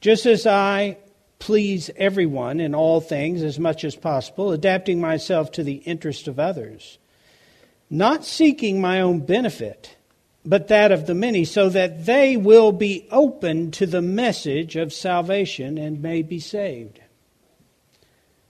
Just 0.00 0.24
as 0.24 0.46
I 0.46 0.96
please 1.38 1.90
everyone 1.96 2.60
in 2.60 2.74
all 2.74 3.02
things 3.02 3.42
as 3.42 3.58
much 3.58 3.84
as 3.84 3.94
possible, 3.94 4.52
adapting 4.52 5.02
myself 5.02 5.52
to 5.52 5.62
the 5.62 5.82
interest 5.84 6.28
of 6.28 6.38
others, 6.38 6.96
not 7.90 8.24
seeking 8.24 8.80
my 8.80 9.02
own 9.02 9.20
benefit, 9.20 9.98
but 10.42 10.68
that 10.68 10.90
of 10.90 11.06
the 11.06 11.14
many, 11.14 11.44
so 11.44 11.68
that 11.68 12.06
they 12.06 12.38
will 12.38 12.72
be 12.72 13.06
open 13.10 13.70
to 13.72 13.84
the 13.84 14.00
message 14.00 14.76
of 14.76 14.94
salvation 14.94 15.76
and 15.76 16.00
may 16.00 16.22
be 16.22 16.40
saved. 16.40 17.00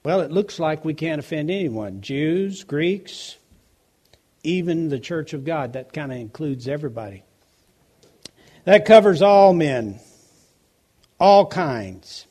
Well, 0.05 0.21
it 0.21 0.31
looks 0.31 0.61
like 0.61 0.85
we 0.85 0.95
can't 0.95 1.19
offend 1.19 1.51
anyone 1.51 2.03
Jews, 2.03 2.63
Greeks, 2.63 3.39
even 4.45 4.89
the 4.89 5.01
church 5.01 5.33
of 5.33 5.45
God. 5.45 5.73
That 5.73 5.93
kind 5.93 6.13
of 6.13 6.19
includes 6.19 6.69
everybody. 6.69 7.25
That 8.65 8.85
covers 8.85 9.21
all 9.21 9.53
men, 9.53 9.99
all 11.19 11.47
kinds. 11.47 12.27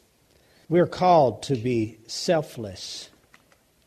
We're 0.70 0.88
called 0.88 1.44
to 1.44 1.56
be 1.56 1.98
selfless 2.08 3.10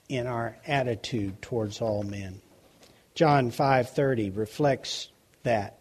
in 0.09 0.27
our 0.27 0.57
attitude 0.67 1.41
towards 1.43 1.81
all 1.81 2.03
men. 2.03 2.43
John 3.15 3.51
5:30 3.51 4.31
reflects 4.31 5.09
that. 5.43 5.79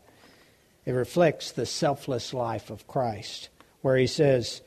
It 0.85 0.93
reflects 0.93 1.51
the 1.51 1.65
selfless 1.65 2.33
life 2.33 2.69
of 2.69 2.87
Christ, 2.87 3.49
where 3.81 3.97
he 3.97 4.07
says, 4.07 4.61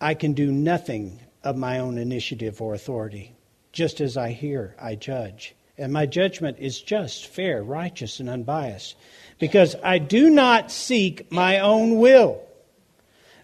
"I 0.00 0.14
can 0.14 0.32
do 0.32 0.50
nothing 0.50 1.20
of 1.44 1.56
my 1.56 1.78
own 1.78 1.96
initiative 1.96 2.60
or 2.60 2.74
authority. 2.74 3.34
Just 3.72 4.00
as 4.00 4.16
I 4.16 4.32
hear, 4.32 4.74
I 4.78 4.96
judge." 4.96 5.54
And 5.80 5.92
my 5.92 6.04
judgment 6.04 6.58
is 6.60 6.80
just, 6.80 7.26
fair, 7.26 7.62
righteous, 7.62 8.20
and 8.20 8.28
unbiased, 8.28 8.96
because 9.38 9.74
I 9.82 9.98
do 9.98 10.28
not 10.28 10.70
seek 10.70 11.32
my 11.32 11.58
own 11.58 11.98
will, 11.98 12.42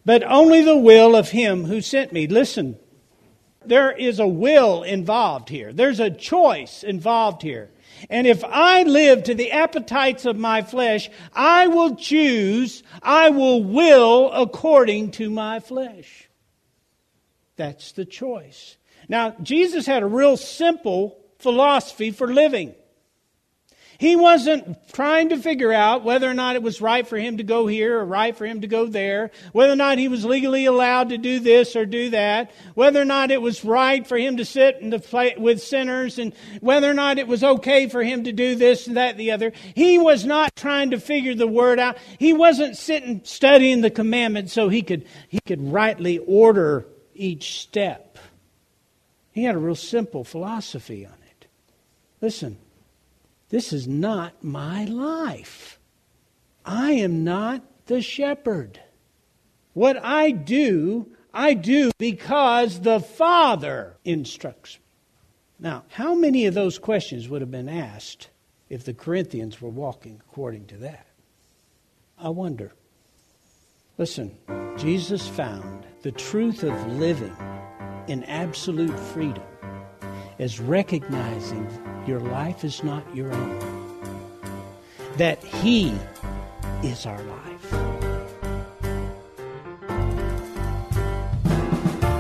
but 0.05 0.23
only 0.23 0.63
the 0.63 0.77
will 0.77 1.17
of 1.17 1.31
him 1.31 1.65
who 1.65 1.81
sent 1.81 2.13
me. 2.13 2.27
Listen, 2.27 2.77
there 3.65 3.91
is 3.91 4.21
a 4.21 4.27
will 4.27 4.83
involved 4.83 5.49
here, 5.49 5.73
there's 5.73 5.99
a 5.99 6.11
choice 6.11 6.85
involved 6.85 7.43
here. 7.43 7.71
And 8.11 8.27
if 8.27 8.45
I 8.45 8.83
live 8.83 9.25
to 9.25 9.35
the 9.35 9.53
appetites 9.53 10.27
of 10.27 10.37
my 10.37 10.61
flesh, 10.61 11.09
I 11.33 11.67
will 11.69 11.97
choose, 11.97 12.83
I 13.03 13.31
will 13.31 13.65
will 13.65 14.31
according 14.33 15.13
to 15.13 15.31
my 15.31 15.61
flesh. 15.61 16.29
That's 17.57 17.93
the 17.93 18.05
choice. 18.05 18.77
Now, 19.09 19.35
Jesus 19.43 19.87
had 19.87 20.03
a 20.03 20.07
real 20.07 20.37
simple 20.37 21.19
philosophy 21.39 22.11
for 22.11 22.33
living. 22.33 22.75
He 23.99 24.15
wasn't 24.15 24.77
trying 24.93 25.31
to 25.31 25.39
figure 25.39 25.73
out 25.73 26.05
whether 26.05 26.29
or 26.29 26.35
not 26.35 26.55
it 26.55 26.63
was 26.63 26.81
right 26.81 27.07
for 27.07 27.17
him 27.17 27.39
to 27.39 27.43
go 27.43 27.67
here 27.67 27.99
or 27.99 28.05
right 28.05 28.37
for 28.37 28.45
him 28.45 28.61
to 28.61 28.67
go 28.67 28.87
there, 28.87 29.31
whether 29.53 29.73
or 29.73 29.77
not 29.77 29.99
he 29.99 30.09
was 30.09 30.25
legally 30.25 30.67
allowed 30.67 31.11
to 31.11 31.19
do 31.19 31.41
this 31.41 31.75
or 31.77 31.87
do 31.87 32.11
that, 32.11 32.51
whether 32.75 33.01
or 33.01 33.07
not 33.07 33.31
it 33.31 33.41
was 33.41 33.65
right 33.65 34.07
for 34.07 34.19
him 34.19 34.37
to 34.37 34.45
sit 34.45 34.77
in 34.81 34.91
the 34.91 34.99
play 34.99 35.35
with 35.39 35.63
sinners, 35.63 36.19
and 36.19 36.35
whether 36.61 36.91
or 36.91 36.95
not 36.95 37.19
it 37.19 37.27
was 37.27 37.43
okay 37.43 37.89
for 37.89 38.03
him 38.03 38.25
to 38.25 38.33
do 38.33 38.55
this 38.55 38.87
and 38.87 38.97
that 38.97 39.13
and 39.13 39.21
the 39.21 39.31
other. 39.31 39.53
He 39.75 39.99
was 39.99 40.27
not 40.27 40.55
trying 40.57 40.91
to 40.91 41.01
figure 41.01 41.35
the 41.35 41.47
word 41.47 41.79
out. 41.79 41.97
He 42.19 42.33
wasn't 42.33 42.77
sitting 42.77 43.23
studying 43.25 43.81
the 43.81 43.91
commandments 43.91 44.53
so 44.53 44.69
he 44.69 44.83
could, 44.83 45.07
he 45.29 45.41
could 45.47 45.73
rightly 45.73 46.19
order 46.19 46.87
each 47.15 47.61
step. 47.63 48.19
He 49.33 49.45
had 49.45 49.55
a 49.55 49.59
real 49.59 49.75
simple 49.75 50.23
philosophy 50.23 51.07
on 51.07 51.13
it. 51.13 51.26
Listen, 52.21 52.59
this 53.49 53.73
is 53.73 53.87
not 53.87 54.43
my 54.43 54.85
life. 54.85 55.79
I 56.65 56.93
am 56.93 57.25
not 57.25 57.63
the 57.87 58.03
shepherd. 58.03 58.81
What 59.73 60.03
I 60.03 60.31
do, 60.31 61.13
I 61.33 61.55
do 61.55 61.91
because 61.99 62.81
the 62.81 62.99
Father 63.01 63.97
instructs. 64.05 64.79
Now, 65.59 65.85
how 65.89 66.15
many 66.15 66.47
of 66.47 66.55
those 66.55 66.79
questions 66.79 67.29
would 67.29 67.41
have 67.41 67.51
been 67.51 67.69
asked 67.69 68.31
if 68.69 68.85
the 68.85 68.95
Corinthians 68.95 69.61
were 69.61 69.71
walking 69.71 70.21
according 70.29 70.67
to 70.67 70.77
that? 70.79 71.07
I 72.19 72.31
wonder. 72.31 72.73
Listen, 73.99 74.37
Jesus 74.77 75.29
found 75.29 75.87
the 76.03 76.13
truth 76.13 76.63
of 76.63 76.87
living 76.93 77.37
in 78.09 78.25
absolute 78.25 78.99
freedom 78.99 79.43
is 80.39 80.61
recognizing 80.61 81.67
your 82.07 82.21
life 82.21 82.65
is 82.65 82.85
not 82.85 83.03
your 83.15 83.33
own, 83.33 84.03
that 85.17 85.43
He 85.43 85.95
is 86.83 87.07
our 87.07 87.23
life. 87.23 87.71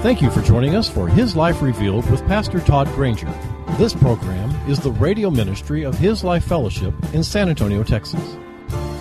Thank 0.02 0.22
you 0.22 0.30
for 0.30 0.40
joining 0.40 0.76
us 0.76 0.88
for 0.88 1.08
His 1.08 1.34
Life 1.34 1.60
Revealed 1.60 2.08
with 2.10 2.24
Pastor 2.26 2.60
Todd 2.60 2.86
Granger. 2.88 3.32
This 3.76 3.92
program 3.92 4.50
is 4.70 4.78
the 4.78 4.92
radio 4.92 5.30
ministry 5.30 5.82
of 5.82 5.98
His 5.98 6.22
Life 6.22 6.44
Fellowship 6.44 6.94
in 7.12 7.24
San 7.24 7.48
Antonio, 7.48 7.82
Texas. 7.82 8.36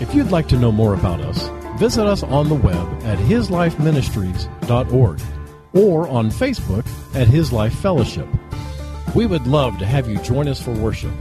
If 0.02 0.16
you'd 0.16 0.32
like 0.32 0.48
to 0.50 0.58
know 0.58 0.72
more 0.72 0.94
about 0.94 1.22
us, 1.22 1.48
visit 1.80 2.06
us 2.06 2.24
on 2.24 2.50
the 2.50 2.56
web 2.56 2.88
at 3.04 3.20
hislifeministries.org 3.20 5.22
or 5.74 6.08
on 6.08 6.30
Facebook 6.30 7.16
at 7.16 7.28
His 7.28 7.54
Life 7.54 7.76
Fellowship. 7.76 8.28
We 9.16 9.26
would 9.26 9.48
love 9.48 9.80
to 9.80 9.86
have 9.86 10.10
you 10.10 10.18
join 10.18 10.50
us 10.50 10.62
for 10.62 10.72
worship. 10.72 11.14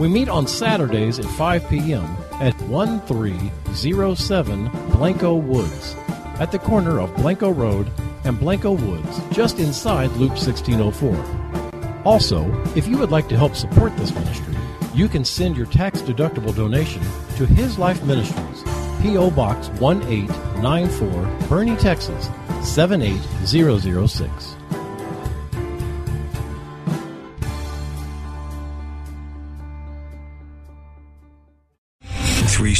We 0.00 0.08
meet 0.08 0.28
on 0.28 0.48
Saturdays 0.48 1.20
at 1.20 1.26
5 1.26 1.70
p.m. 1.70 2.04
at 2.32 2.60
1307 2.62 4.68
Blanco 4.90 5.36
Woods, 5.36 5.94
at 6.40 6.50
the 6.50 6.58
corner 6.58 6.98
of 6.98 7.14
Blanco 7.14 7.50
Road 7.50 7.88
and 8.24 8.36
Blanco 8.36 8.72
Woods, 8.72 9.20
just 9.30 9.60
inside 9.60 10.10
Loop 10.16 10.32
1604. 10.32 12.02
Also, 12.04 12.52
if 12.74 12.88
you 12.88 12.98
would 12.98 13.12
like 13.12 13.28
to 13.28 13.36
help 13.36 13.54
support 13.54 13.96
this 13.96 14.12
ministry, 14.12 14.56
you 14.92 15.06
can 15.06 15.24
send 15.24 15.56
your 15.56 15.66
tax 15.66 16.02
deductible 16.02 16.52
donation 16.52 17.02
to 17.36 17.46
His 17.46 17.78
Life 17.78 18.02
Ministries, 18.02 18.64
P.O. 19.00 19.30
Box 19.30 19.68
1894, 19.80 21.08
Boerne, 21.48 21.78
Texas 21.78 22.28
78006. 22.68 24.55